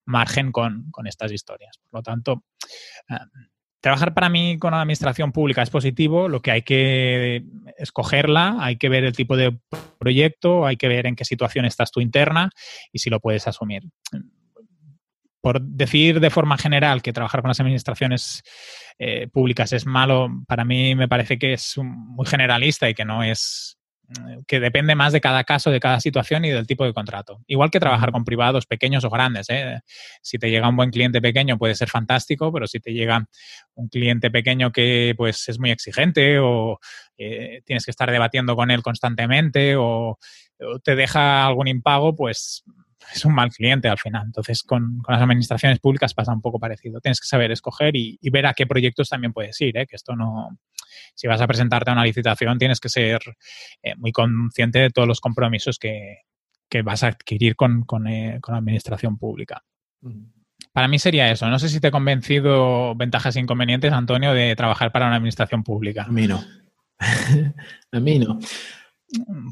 [0.04, 1.78] margen con, con, estas historias.
[1.90, 2.44] Por lo tanto,
[3.08, 3.14] eh,
[3.80, 7.44] trabajar para mí con la administración pública es positivo, lo que hay que
[7.78, 9.56] escogerla, hay que ver el tipo de
[9.98, 12.50] proyecto, hay que ver en qué situación estás tú interna
[12.92, 13.82] y si lo puedes asumir.
[15.40, 18.42] Por decir de forma general que trabajar con las administraciones
[18.98, 23.22] eh, públicas es malo, para mí me parece que es muy generalista y que no
[23.22, 23.78] es
[24.46, 27.40] que depende más de cada caso, de cada situación y del tipo de contrato.
[27.46, 29.48] Igual que trabajar con privados pequeños o grandes.
[29.50, 29.80] ¿eh?
[30.22, 33.26] Si te llega un buen cliente pequeño puede ser fantástico, pero si te llega
[33.74, 36.78] un cliente pequeño que pues es muy exigente o
[37.18, 40.18] eh, tienes que estar debatiendo con él constantemente o,
[40.82, 42.64] te deja algún impago, pues
[43.12, 44.24] es un mal cliente al final.
[44.26, 47.00] Entonces, con, las administraciones públicas pasa un poco parecido.
[47.00, 49.86] Tienes que saber escoger y, ver a qué proyectos también puedes ir, ¿eh?
[49.86, 50.58] que esto no,
[51.14, 53.20] si vas a presentarte a una licitación, tienes que ser
[53.82, 56.18] eh, muy consciente de todos los compromisos que,
[56.84, 59.62] vas a adquirir eh, con, la administración pública.
[60.72, 61.48] Para mí sería eso.
[61.48, 65.62] No sé si te he convencido ventajas e inconvenientes, Antonio, de trabajar para una administración
[65.62, 66.02] pública.
[66.02, 66.44] A mí no.
[67.92, 68.38] a mí no.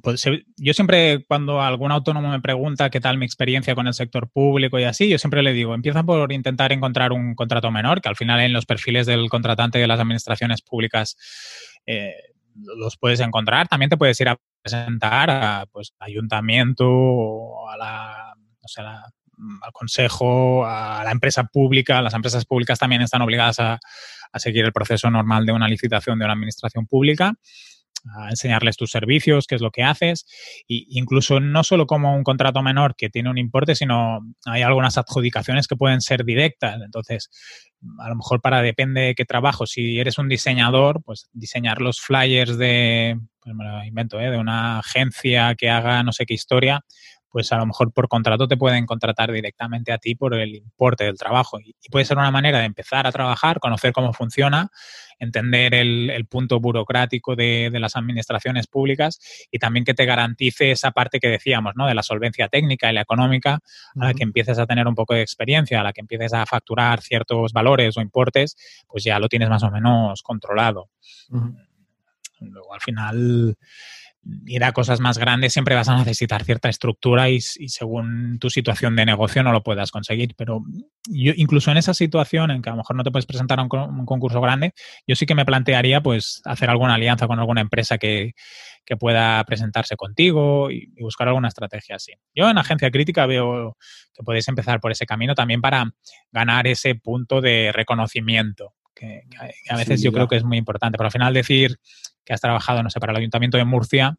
[0.03, 0.25] Pues
[0.57, 4.79] yo siempre, cuando algún autónomo me pregunta qué tal mi experiencia con el sector público
[4.79, 8.17] y así, yo siempre le digo, empieza por intentar encontrar un contrato menor, que al
[8.17, 11.17] final en los perfiles del contratante de las administraciones públicas
[11.87, 12.15] eh,
[12.55, 13.69] los puedes encontrar.
[13.69, 18.35] También te puedes ir a presentar a pues, ayuntamiento o a la,
[19.63, 22.03] al consejo, a la empresa pública.
[22.03, 23.79] Las empresas públicas también están obligadas a
[24.37, 27.35] seguir el proceso normal de una licitación de una administración pública
[28.17, 30.27] a enseñarles tus servicios, qué es lo que haces,
[30.69, 34.99] e incluso no solo como un contrato menor que tiene un importe, sino hay algunas
[34.99, 36.81] adjudicaciones que pueden ser directas.
[36.83, 37.31] Entonces,
[37.99, 42.01] a lo mejor para depende de qué trabajo, si eres un diseñador, pues diseñar los
[42.01, 44.31] flyers de, pues invento, ¿eh?
[44.31, 46.85] de una agencia que haga no sé qué historia,
[47.35, 51.03] pues a lo mejor por contrato te pueden contratar directamente a ti por el importe
[51.03, 51.59] del trabajo.
[51.59, 54.71] Y, puede ser una manera de empezar a trabajar, conocer cómo funciona,
[55.19, 59.19] entender el, punto burocrático de, las administraciones públicas
[59.51, 61.89] y también que te garantice esa parte que decíamos, ¿no?
[61.89, 63.59] De la solvencia técnica y la económica,
[63.97, 66.47] a la que empieces a tener un poco de experiencia, a la que empieces a
[66.47, 68.57] facturar ciertos valores o importes,
[68.87, 70.89] pues ya lo tienes más o menos controlado.
[72.39, 73.57] Luego, al final
[74.47, 78.97] ir a cosas más grandes siempre vas a necesitar cierta estructura y, según tu situación
[78.97, 80.35] de negocio no lo puedas conseguir.
[80.37, 80.63] Pero
[81.09, 83.63] yo, incluso en esa situación en que a lo mejor no te puedes presentar a
[83.63, 84.73] un, concurso grande,
[85.07, 88.33] yo sí que me plantearía pues hacer alguna alianza con alguna empresa que,
[89.01, 92.13] pueda presentarse contigo y, buscar alguna estrategia así.
[92.35, 93.77] Yo en Agencia Crítica veo
[94.15, 95.91] que podéis empezar por ese camino también para
[96.31, 99.23] ganar ese punto de reconocimiento que,
[99.69, 100.97] a veces yo creo que es muy importante.
[100.97, 101.79] Pero al final decir
[102.25, 104.17] que has trabajado, no sé, para el Ayuntamiento de Murcia,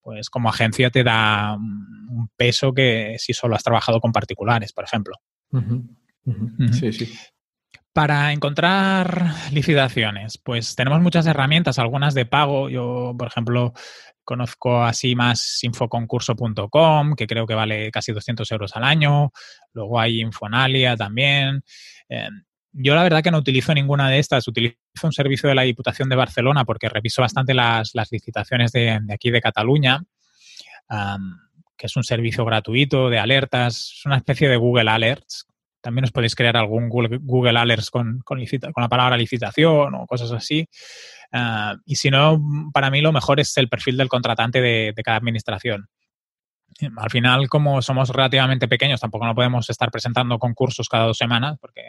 [0.00, 4.84] pues como agencia te da un peso que si solo has trabajado con particulares, por
[4.84, 5.16] ejemplo.
[6.72, 7.12] Sí, sí.
[7.92, 12.70] Para encontrar licitaciones, pues tenemos muchas herramientas, algunas de pago.
[12.70, 13.74] Yo, por ejemplo,
[14.24, 19.30] conozco así más infoconcurso.com, que creo que vale casi 200 euros al año.
[19.74, 21.62] Luego hay Infonalia también.
[22.08, 22.28] Eh,
[22.72, 24.46] yo la verdad que no utilizo ninguna de estas.
[24.48, 29.30] Utilizo un servicio de la Diputación de Barcelona porque reviso bastante las, licitaciones de, aquí
[29.30, 30.02] de Cataluña,
[31.76, 33.94] que es un servicio gratuito de alertas.
[33.98, 35.46] Es una especie de Google Alerts.
[35.80, 40.66] También os podéis crear algún Google, Alerts con, con, la palabra licitación o cosas así.
[41.32, 42.40] Ah, y si no,
[42.72, 45.88] para mí lo mejor es el perfil del contratante de cada administración.
[46.96, 51.58] Al final, como somos relativamente pequeños, tampoco no podemos estar presentando concursos cada dos semanas,
[51.60, 51.82] porque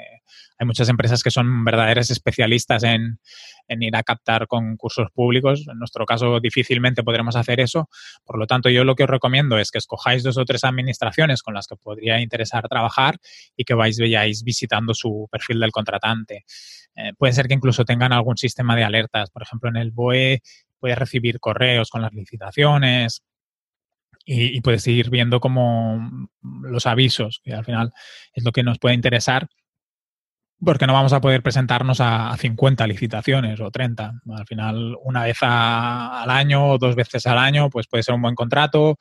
[0.57, 3.19] hay muchas empresas que son verdaderas especialistas en,
[3.67, 5.65] ir a captar concursos públicos.
[5.71, 7.89] En nuestro caso, difícilmente podremos hacer eso.
[8.23, 11.41] Por lo tanto, yo lo que os recomiendo es que escojáis dos o tres administraciones
[11.41, 13.17] con las que podría interesar trabajar
[13.55, 16.45] y que vais, vayáis visitando su perfil del contratante.
[16.95, 19.31] Eh, puede ser que incluso tengan algún sistema de alertas.
[19.31, 20.41] Por ejemplo, en el BOE
[20.79, 23.23] puedes recibir correos con las licitaciones
[24.25, 27.93] y, puedes seguir viendo como los avisos, que al final
[28.33, 29.47] es lo que nos puede interesar,
[30.63, 34.13] porque no vamos a poder presentarnos a, 50 licitaciones o 30.
[34.35, 38.21] Al final, una vez al año o dos veces al año, pues puede ser un
[38.21, 38.97] buen contrato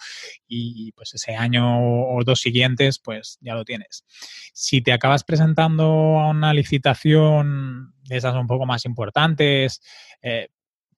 [0.47, 4.05] y pues ese año o dos siguientes, pues ya lo tienes.
[4.53, 5.85] Si te acabas presentando
[6.21, 9.81] a una licitación de esas un poco más importantes,
[10.21, 10.49] eh,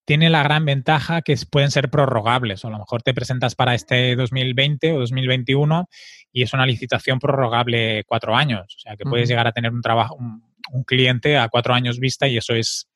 [0.05, 2.65] tiene la gran ventaja que pueden ser prorrogables.
[2.65, 5.89] O a lo mejor te presentas para este 2020 o 2021
[6.33, 8.75] y es una licitación prorrogable cuatro años.
[8.77, 10.43] O sea, que puedes llegar a tener un trabajo, un,
[10.87, 12.89] cliente a cuatro años vista y eso es,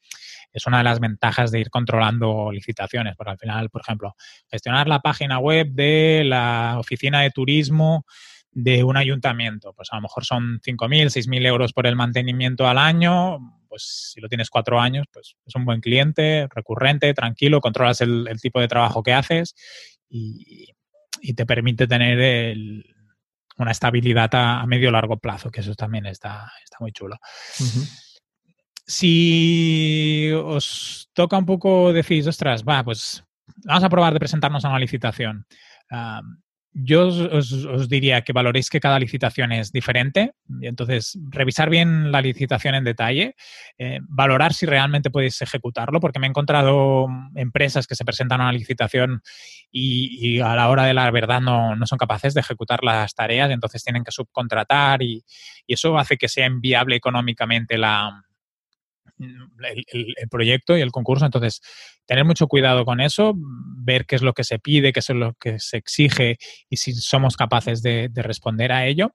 [0.53, 3.17] es una de las ventajas de ir controlando licitaciones.
[3.17, 4.15] Porque al final, por ejemplo,
[4.51, 8.05] gestionar la página web de la oficina de turismo
[8.53, 9.73] de un ayuntamiento.
[9.73, 13.58] Pues a lo mejor son 5.000, 6.000 euros por el mantenimiento al año.
[13.69, 18.27] Pues si lo tienes cuatro años, pues es un buen cliente, recurrente, tranquilo, controlas el,
[18.41, 19.55] tipo de trabajo que haces
[20.09, 20.73] y,
[21.35, 22.57] te permite tener
[23.59, 27.16] una estabilidad a, medio largo plazo, que eso también está, está muy chulo.
[28.87, 33.23] Si os toca un poco, decís, ostras, va, pues
[33.64, 35.47] vamos a probar de presentarnos a una licitación.
[36.81, 42.20] Yo os, diría que valoréis que cada licitación es diferente, y entonces revisar bien la
[42.22, 43.35] licitación en detalle,
[43.79, 48.45] eh, valorar si realmente podéis ejecutarlo, porque me he encontrado empresas que se presentan a
[48.45, 49.22] una licitación
[49.72, 53.83] y, a la hora de la verdad no, son capaces de ejecutar las tareas, entonces
[53.83, 55.24] tienen que subcontratar y,
[55.66, 58.28] y eso hace que sea inviable económicamente la,
[59.19, 61.25] el, proyecto y el concurso.
[61.25, 61.61] Entonces,
[62.07, 65.35] tener mucho cuidado con eso, ver qué es lo que se pide, qué es lo
[65.35, 66.39] que se exige
[66.69, 69.12] y si somos capaces de, responder a ello.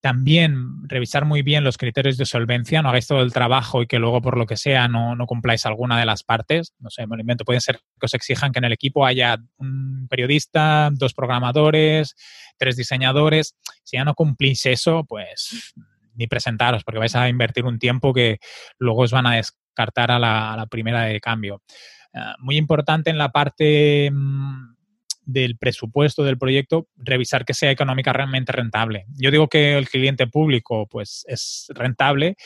[0.00, 3.98] También revisar muy bien los criterios de solvencia, no hagáis todo el trabajo y que
[3.98, 6.74] luego por lo que sea no, no cumpláis alguna de las partes.
[6.78, 10.06] No sé, me invento, pueden ser que os exijan que en el equipo haya un
[10.08, 12.14] periodista, dos programadores,
[12.58, 13.56] tres diseñadores.
[13.82, 15.74] Si ya no cumplís eso, pues
[16.16, 18.38] ni presentaros, porque vais a invertir un tiempo que
[18.78, 21.62] luego os van a descartar a la, primera de cambio.
[22.12, 24.74] Eh, muy importante en la parte mm,
[25.26, 29.06] del presupuesto del proyecto, revisar que sea económicamente rentable.
[29.18, 32.36] Yo digo que el cliente público pues es rentable,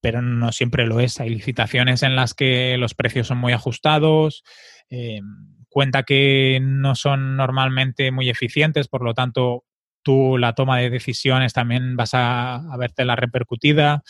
[0.00, 1.20] pero no siempre lo es.
[1.20, 4.42] Hay licitaciones en las que los precios son muy ajustados,
[4.90, 5.20] eh,
[5.68, 9.64] cuenta que no son normalmente muy eficientes, por lo tanto
[10.02, 14.02] tú la toma de decisiones también vas a, a verte la repercutida.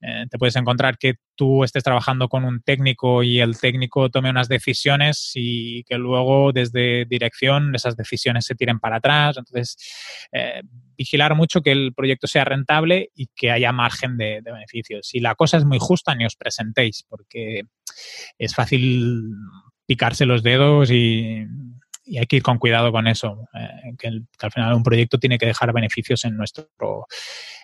[0.00, 4.30] Eh, te puedes encontrar que tú estés trabajando con un técnico y el técnico tome
[4.30, 9.36] unas decisiones y que luego desde dirección esas decisiones se tiren para atrás.
[9.38, 9.76] Entonces,
[10.32, 10.62] eh,
[10.96, 15.08] vigilar mucho que el proyecto sea rentable y que haya margen de, de beneficios.
[15.08, 17.62] Si la cosa es muy justa, ni os presentéis porque
[18.38, 19.22] es fácil
[19.86, 21.46] picarse los dedos y
[22.04, 24.08] y hay que ir con cuidado con eso, eh, que,
[24.40, 26.68] al final un proyecto tiene que dejar beneficios en nuestro,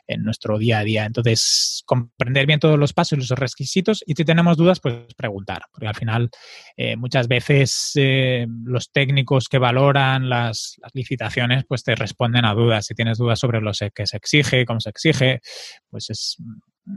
[0.07, 1.05] en nuestro día a día.
[1.05, 5.62] Entonces, comprender bien todos los pasos y los requisitos y si tenemos dudas, pues preguntar,
[5.70, 6.30] porque al final
[6.76, 12.86] eh, muchas veces eh, los técnicos que valoran las, licitaciones, pues te responden a dudas.
[12.86, 15.41] Si tienes dudas sobre lo que se exige, cómo se exige,
[15.88, 16.97] pues es mm,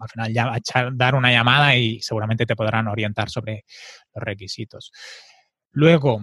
[0.00, 0.52] al final ya
[0.94, 3.64] dar una llamada y seguramente te podrán orientar sobre
[4.14, 4.92] los requisitos.
[5.72, 6.22] Luego,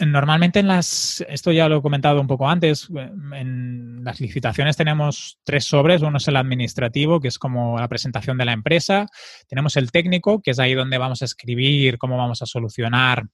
[0.00, 2.88] Normalmente en las, esto ya lo he comentado un poco antes,
[3.32, 6.02] en las licitaciones tenemos tres sobres.
[6.02, 9.06] Uno es el administrativo, que es como la presentación de la empresa.
[9.48, 13.24] Tenemos el técnico, que es ahí donde vamos a escribir cómo vamos a solucionar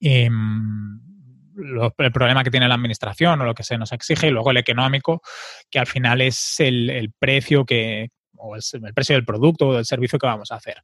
[0.00, 1.00] em,
[1.98, 4.28] el problema que tiene la administración o lo que se nos exige.
[4.28, 5.20] Y luego el económico,
[5.68, 8.10] que al final es el precio que,
[8.46, 10.82] o el, precio del producto o del servicio que vamos a hacer.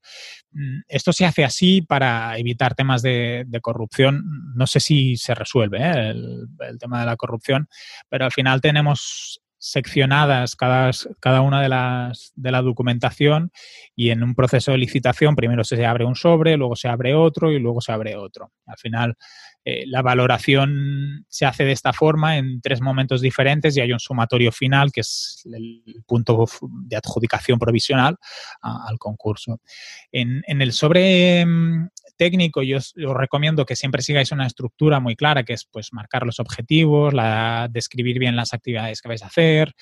[0.52, 4.24] Mm, esto se hace así para evitar temas de, corrupción.
[4.54, 6.10] No sé si se resuelve ¿eh?
[6.10, 7.68] el, tema de la corrupción,
[8.08, 10.90] pero al final tenemos seccionadas cada,
[11.20, 13.52] cada una de las de la documentación
[13.94, 17.52] y en un proceso de licitación primero se abre un sobre, luego se abre otro
[17.52, 18.50] y luego se abre otro.
[18.66, 19.16] Al final
[19.64, 24.00] eh, la valoración se hace de esta forma en tres momentos diferentes y hay un
[24.00, 26.44] sumatorio final que es el punto
[26.84, 28.16] de adjudicación provisional
[28.62, 29.60] al concurso.
[30.10, 35.44] En, el sobre mm, técnico, yo os, recomiendo que siempre sigáis una estructura muy clara,
[35.44, 39.72] que es pues marcar los objetivos, la, describir bien las actividades que vais a hacer,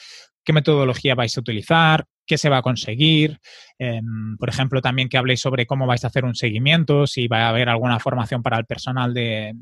[0.44, 3.38] qué metodología vais a utilizar, qué se va a conseguir.
[3.78, 7.46] Em, por ejemplo, también que habléis sobre cómo vais a hacer un seguimiento, si va
[7.46, 9.52] a haber alguna formación para el personal de,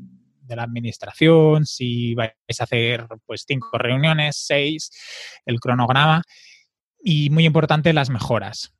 [0.49, 4.91] de la administración, si vais a hacer pues cinco reuniones, seis,
[5.45, 6.21] el cronograma
[7.01, 8.73] y muy importante las mejoras.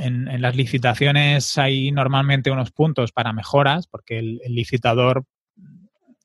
[0.00, 5.24] En, las licitaciones hay normalmente unos puntos para mejoras porque el, licitador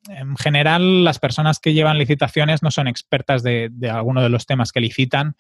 [0.08, 4.72] en general, las personas que llevan licitaciones no son expertas de, alguno de los temas
[4.72, 5.36] que licitan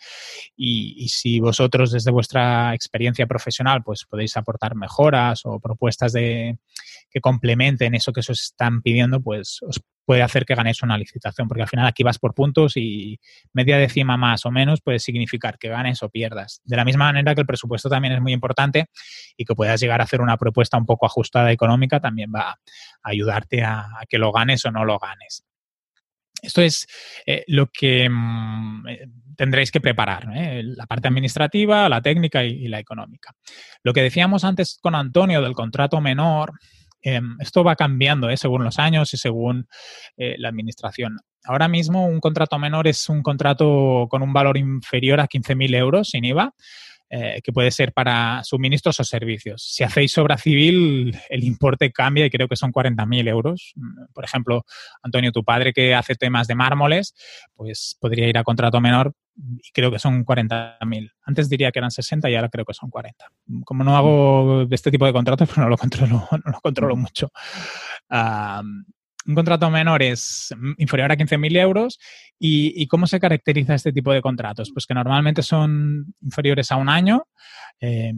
[0.55, 6.60] y, y, si vosotros desde vuestra experiencia profesional pues podéis aportar mejoras o propuestas de,
[7.10, 11.47] que complementen eso que os están pidiendo, pues os puede hacer que ganéis una licitación,
[11.47, 13.20] porque al final aquí vas por puntos y
[13.53, 16.62] media décima más o menos puede significar que ganes o pierdas.
[16.64, 18.88] De la misma manera que el presupuesto también es muy importante
[19.38, 22.57] y que puedas llegar a hacer una propuesta un poco ajustada económica también va a
[23.03, 25.45] ayudarte a, que lo ganes o no lo ganes.
[26.41, 26.88] Esto es
[27.28, 29.07] eh, lo que mm, eh,
[29.38, 30.64] tendréis que preparar, ¿eh?
[30.64, 33.36] la parte administrativa, la técnica y, la económica.
[33.84, 36.53] Lo que decíamos antes con Antonio del contrato menor,
[37.01, 38.37] Em, esto va cambiando ¿eh?
[38.37, 39.67] según los años y según
[40.17, 41.17] eh, la administración.
[41.45, 46.09] Ahora mismo un contrato menor es un contrato con un valor inferior a 15.000 euros
[46.09, 46.53] sin IVA.
[47.12, 49.64] Eh, que puede ser para suministros o servicios.
[49.64, 53.74] Si hacéis obra civil, el importe cambia y creo que son 40.000 euros.
[54.14, 54.64] Por ejemplo,
[55.01, 57.16] Antonio, tu padre que hace temas de mármoles,
[57.55, 61.12] pues podría ir a contrato menor y creo que son 40.000.
[61.24, 63.26] Antes diría que eran 60 y ahora creo que son 40.
[63.66, 67.32] Como no hago este tipo de contratos, pues no lo controlo, no lo controlo mucho
[69.26, 71.99] un contrato menor es inferior a 15.000 euros.
[72.39, 74.72] ¿Y, cómo se caracteriza este tipo de contratos?
[74.74, 77.28] Pues que normalmente son inferiores a un año.
[77.82, 78.13] Eh,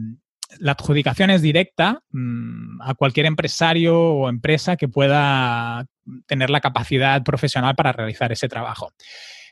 [0.59, 5.85] la adjudicación es directa mm, a cualquier empresario o empresa que pueda
[6.27, 8.93] tener la capacidad profesional para realizar ese trabajo.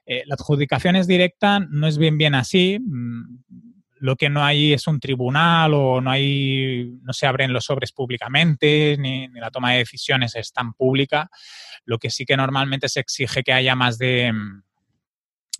[0.05, 2.79] Eh, la adjudicación es directa, no es bien bien así.
[2.79, 3.39] Mm,
[3.99, 7.91] lo que no hay es un tribunal o no hay, no se abren los sobres
[7.91, 11.29] públicamente, ni, la toma de decisiones es tan pública.
[11.85, 14.33] Lo que sí que normalmente se exige que haya más de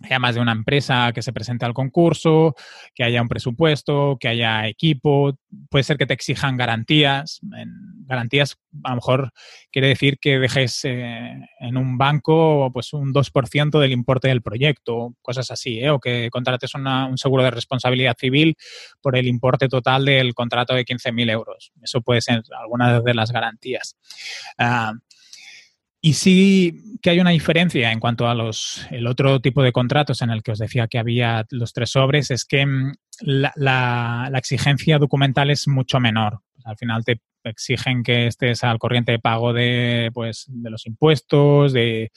[0.02, 2.54] haya más de una empresa que se presente al concurso,
[2.94, 5.38] que haya un presupuesto, que haya equipo.
[5.68, 7.40] Puede ser que te exijan garantías.
[8.10, 9.32] Garantías a lo mejor
[9.72, 15.14] quiere decir que dejes eh, en un banco pues un 2% del importe del proyecto,
[15.22, 15.90] cosas así, ¿eh?
[15.90, 18.56] o que contrates un seguro de responsabilidad civil
[19.00, 21.72] por el importe total del contrato de 15.000 euros.
[21.82, 23.96] Eso puede ser alguna de las garantías.
[24.58, 24.92] Ah,
[26.02, 30.22] y sí que hay una diferencia en cuanto a los el otro tipo de contratos
[30.22, 34.30] en el que os decía que había los tres sobres, es que mm, la, la,
[34.38, 36.40] exigencia documental es mucho menor.
[36.64, 41.72] al final te exigen que estés al corriente de pago de, pues, de los impuestos,
[41.72, 42.12] de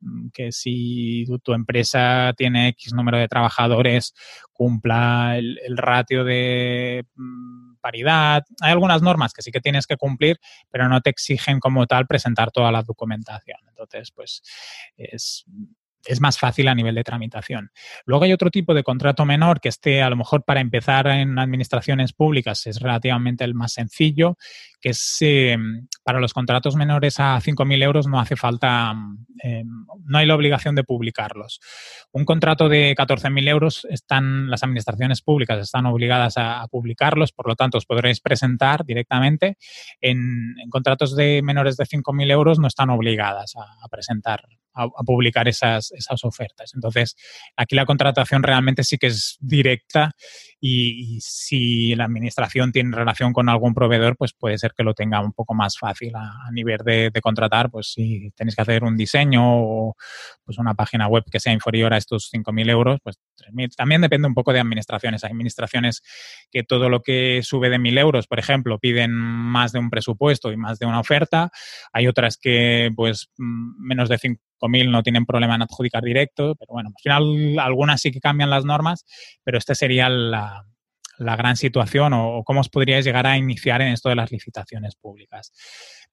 [0.00, 4.14] mm, que si tu, empresa tiene X número de trabajadores,
[4.52, 8.44] cumpla el, ratio de mm, paridad.
[8.60, 10.38] Hay algunas normas que sí que tienes que cumplir,
[10.70, 13.58] pero no te exigen como tal presentar toda la documentación.
[13.68, 14.42] Entonces, pues
[14.96, 15.44] es
[16.06, 17.70] es más fácil a nivel de tramitación.
[18.04, 21.38] Luego hay otro tipo de contrato menor que esté a lo mejor para empezar en
[21.38, 24.36] administraciones públicas es relativamente el más sencillo,
[24.80, 25.56] que es eh,
[26.04, 28.94] para los contratos menores a 5.000 euros no hace falta,
[29.42, 29.64] eh,
[30.04, 31.60] no hay la obligación de publicarlos.
[32.12, 37.56] Un contrato de 14.000 euros están, las administraciones públicas están obligadas a, publicarlos, por lo
[37.56, 39.56] tanto os podréis presentar directamente.
[40.00, 44.42] En, contratos de menores de 5.000 euros no están obligadas a presentar
[44.76, 46.72] a, publicar esas, esas ofertas.
[46.74, 47.16] Entonces,
[47.56, 50.14] aquí la contratación realmente sí que es directa
[50.60, 55.20] y, si la administración tiene relación con algún proveedor, pues puede ser que lo tenga
[55.20, 59.42] un poco más fácil a, nivel de, contratar, pues si tenéis que hacer un diseño
[59.44, 59.96] o
[60.44, 63.74] pues una página web que sea inferior a estos 5.000 euros, pues 3.000.
[63.76, 65.24] También depende un poco de administraciones.
[65.24, 66.02] Hay administraciones
[66.50, 70.52] que todo lo que sube de 1.000 euros, por ejemplo, piden más de un presupuesto
[70.52, 71.50] y más de una oferta.
[71.92, 76.72] Hay otras que pues menos de 5 mil no tienen problema en adjudicar directo, pero
[76.72, 79.04] bueno, al final algunas sí que cambian las normas,
[79.44, 80.64] pero esta sería la,
[81.18, 85.52] gran situación o, cómo os podríais llegar a iniciar en esto de las licitaciones públicas.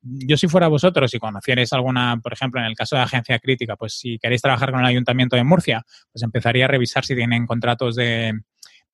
[0.01, 3.75] Yo si fuera vosotros y conocierais alguna, por ejemplo, en el caso de agencia crítica,
[3.75, 7.45] pues si queréis trabajar con el Ayuntamiento de Murcia, pues empezaría a revisar si tienen
[7.45, 8.33] contratos de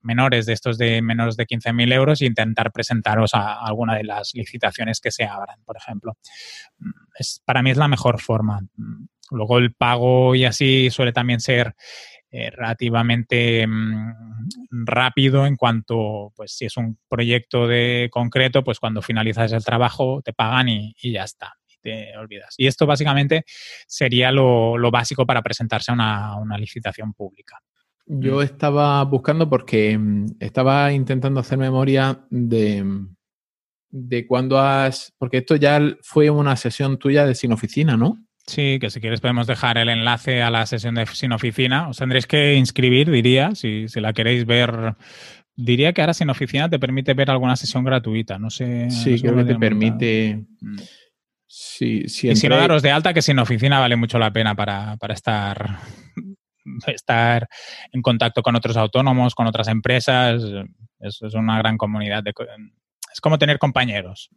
[0.02, 4.32] menores de estos de menos de 15.000 euros e intentar presentaros a alguna de las
[4.34, 6.18] licitaciones que se abran, por ejemplo.
[7.18, 8.62] Es, para mí es la mejor forma.
[9.32, 11.76] Luego el pago y así suele también ser
[12.32, 14.14] eh, relativamente mm,
[14.70, 20.22] rápido en cuanto, pues si es un proyecto de concreto, pues cuando finalizas el trabajo
[20.24, 22.54] te pagan y, ya está, y te olvidas.
[22.58, 23.46] Y esto básicamente
[23.88, 27.58] sería lo, básico para presentarse a una, licitación pública.
[28.06, 28.42] Yo mm.
[28.44, 33.08] estaba buscando porque mm, estaba intentando hacer memoria de,
[33.90, 38.24] de cuando has, porque esto ya fue una sesión tuya de sin oficina, ¿no?
[38.50, 41.88] Sí, que si quieres podemos dejar el enlace a la sesión de Sin Oficina.
[41.88, 44.96] Os tendréis que inscribir, diría, si, la queréis ver.
[45.56, 48.40] Diría que ahora Sin Oficina te permite ver alguna sesión gratuita.
[48.40, 48.90] No sé.
[48.90, 50.46] Sí, creo que te permite.
[50.62, 50.78] Mm.
[51.46, 54.98] Sí, y si no daros de alta, que Sin Oficina vale mucho la pena para,
[55.10, 55.78] estar,
[56.88, 57.48] estar
[57.92, 60.42] en contacto con otros autónomos, con otras empresas.
[61.00, 62.24] Es, es una gran comunidad.
[62.24, 62.34] De,
[63.14, 64.32] es como tener compañeros.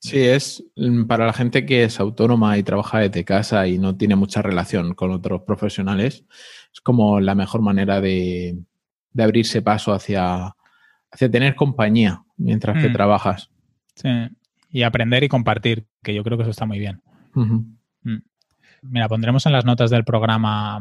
[0.00, 3.96] Sí, es mm, para la gente que es autónoma y trabaja desde casa y no
[3.96, 6.24] tiene mucha relación con otros profesionales,
[6.72, 8.58] es como la mejor manera de,
[9.18, 10.56] abrirse paso hacia,
[11.10, 12.92] hacia tener compañía mientras que mm.
[12.94, 13.50] trabajas.
[13.94, 14.08] Sí,
[14.70, 17.02] y aprender y compartir, que yo creo que eso está muy bien.
[17.34, 17.76] Mm.
[18.82, 20.80] Mira, pondremos en las notas del programa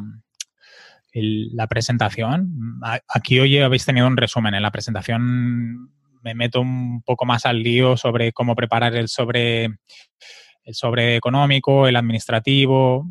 [1.14, 2.80] la presentación.
[3.08, 4.54] Aquí hoy habéis tenido un resumen.
[4.54, 5.92] En la presentación
[6.22, 9.66] me meto un poco más al lío sobre cómo preparar el sobre,
[10.64, 13.08] el sobre económico, el administrativo.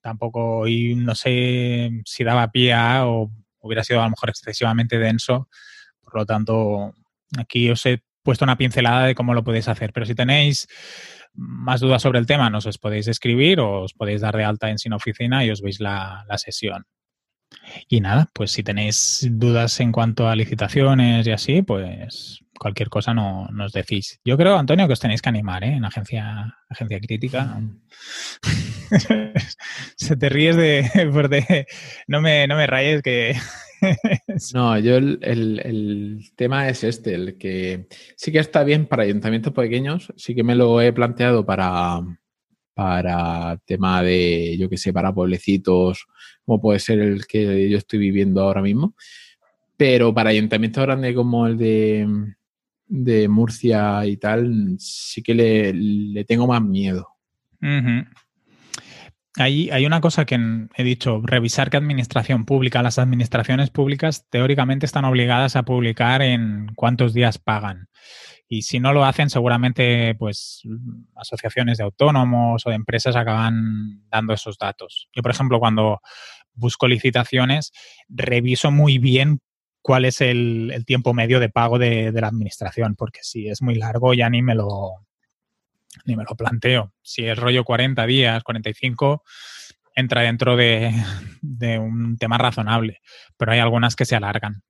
[0.00, 3.30] Tampoco, y no sé si daba pie a o
[3.60, 5.48] hubiera sido a lo mejor excesivamente denso.
[6.02, 6.94] Por lo tanto,
[7.38, 9.92] aquí os he puesto una pincelada de cómo lo podéis hacer.
[9.92, 10.66] Pero si tenéis
[11.32, 14.70] más dudas sobre el tema, nos os podéis escribir o os podéis dar de alta
[14.70, 16.86] en Sin Oficina y os veis la, la sesión.
[17.88, 23.14] Y nada, pues si tenéis dudas en cuanto a licitaciones y así, pues cualquier cosa
[23.14, 24.20] no, nos decís.
[24.24, 25.74] Yo creo, Antonio, que os tenéis que animar, ¿eh?
[25.74, 27.60] En agencia, agencia crítica.
[29.96, 31.66] Se te ríes de,
[32.06, 33.36] no me, no me rayes que.
[34.54, 37.86] no, yo el, el, tema es este, el que
[38.16, 42.00] sí que está bien para ayuntamientos pequeños, sí que me lo he planteado para,
[42.74, 46.06] para tema de, yo qué sé, para pueblecitos,
[46.44, 48.94] como puede ser el que yo estoy viviendo ahora mismo.
[49.76, 52.06] Pero para ayuntamientos grandes como el de
[52.86, 57.08] de Murcia y tal, sí que le, tengo más miedo.
[59.36, 60.38] hay, una cosa que
[60.76, 62.82] he dicho, revisar qué administración pública.
[62.82, 67.88] Las administraciones públicas teóricamente están obligadas a publicar en cuántos días pagan.
[68.48, 70.62] Y si no lo hacen, seguramente pues
[71.16, 75.08] asociaciones de autónomos o de empresas acaban dando esos datos.
[75.14, 76.00] Yo, por ejemplo, cuando
[76.52, 77.72] busco licitaciones,
[78.08, 79.40] reviso muy bien
[79.84, 84.14] cuál es el, tiempo medio de pago de, la administración, porque si es muy largo
[84.14, 85.04] ya ni me lo,
[86.06, 86.94] ni me lo planteo.
[87.02, 89.22] Si es rollo 40 días, 45,
[89.94, 90.90] entra dentro de,
[91.78, 93.02] un tema razonable,
[93.36, 94.62] pero hay algunas que se alargan.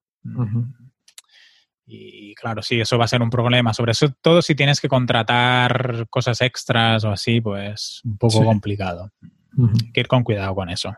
[1.86, 3.72] Y claro, sí, eso va a ser un problema.
[3.72, 9.12] Sobre todo si tienes que contratar cosas extras o así, pues un poco complicado.
[9.56, 10.92] Hay que ir con cuidado con eso.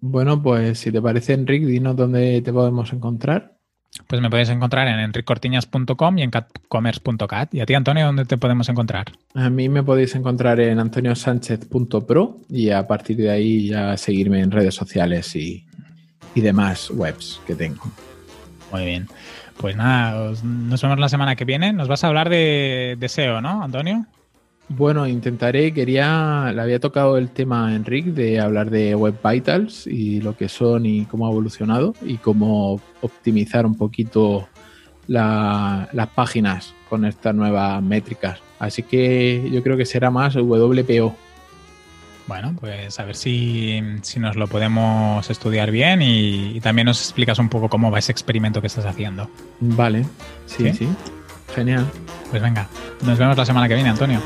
[0.00, 3.58] Bueno, pues si te parece, Enric, dinos dónde te podemos encontrar.
[4.06, 7.54] Pues me podéis encontrar en enriccortiñas.com y en catcommerce.cat.
[7.54, 9.06] ¿Y a ti, Antonio, dónde te podemos encontrar?
[9.34, 14.50] A mí me podéis encontrar en antoniosánchez.pro y a partir de ahí ya seguirme en
[14.50, 15.64] redes sociales y,
[16.34, 17.82] demás webs que tengo.
[18.70, 19.08] Muy bien.
[19.56, 21.72] Pues nada, nos vemos la semana que viene.
[21.72, 24.06] Nos vas a hablar de, de SEO, ¿no, Antonio?
[24.68, 29.86] Bueno, intentaré, quería, le había tocado el tema a Enric de hablar de Web Vitals
[29.86, 34.46] y lo que son y cómo ha evolucionado y cómo optimizar un poquito
[35.06, 38.40] las páginas con estas nuevas métricas.
[38.58, 41.16] Así que yo creo que será más WPO.
[42.26, 43.80] Bueno, pues a ver si,
[44.18, 48.60] nos lo podemos estudiar bien y, también nos explicas un poco cómo va ese experimento
[48.60, 49.30] que estás haciando.
[49.60, 50.04] Vale,
[50.44, 50.88] sí, sí.
[51.54, 51.86] Genial.
[52.30, 52.68] Pues venga,
[53.06, 54.20] nos vemos la semana que viene, Antonio.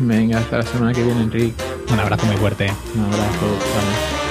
[0.00, 1.54] Venga, hasta la semana que viene, Enrique.
[1.90, 2.70] Un abrazo muy fuerte.
[2.94, 3.46] Un abrazo.
[3.46, 4.23] Vamos.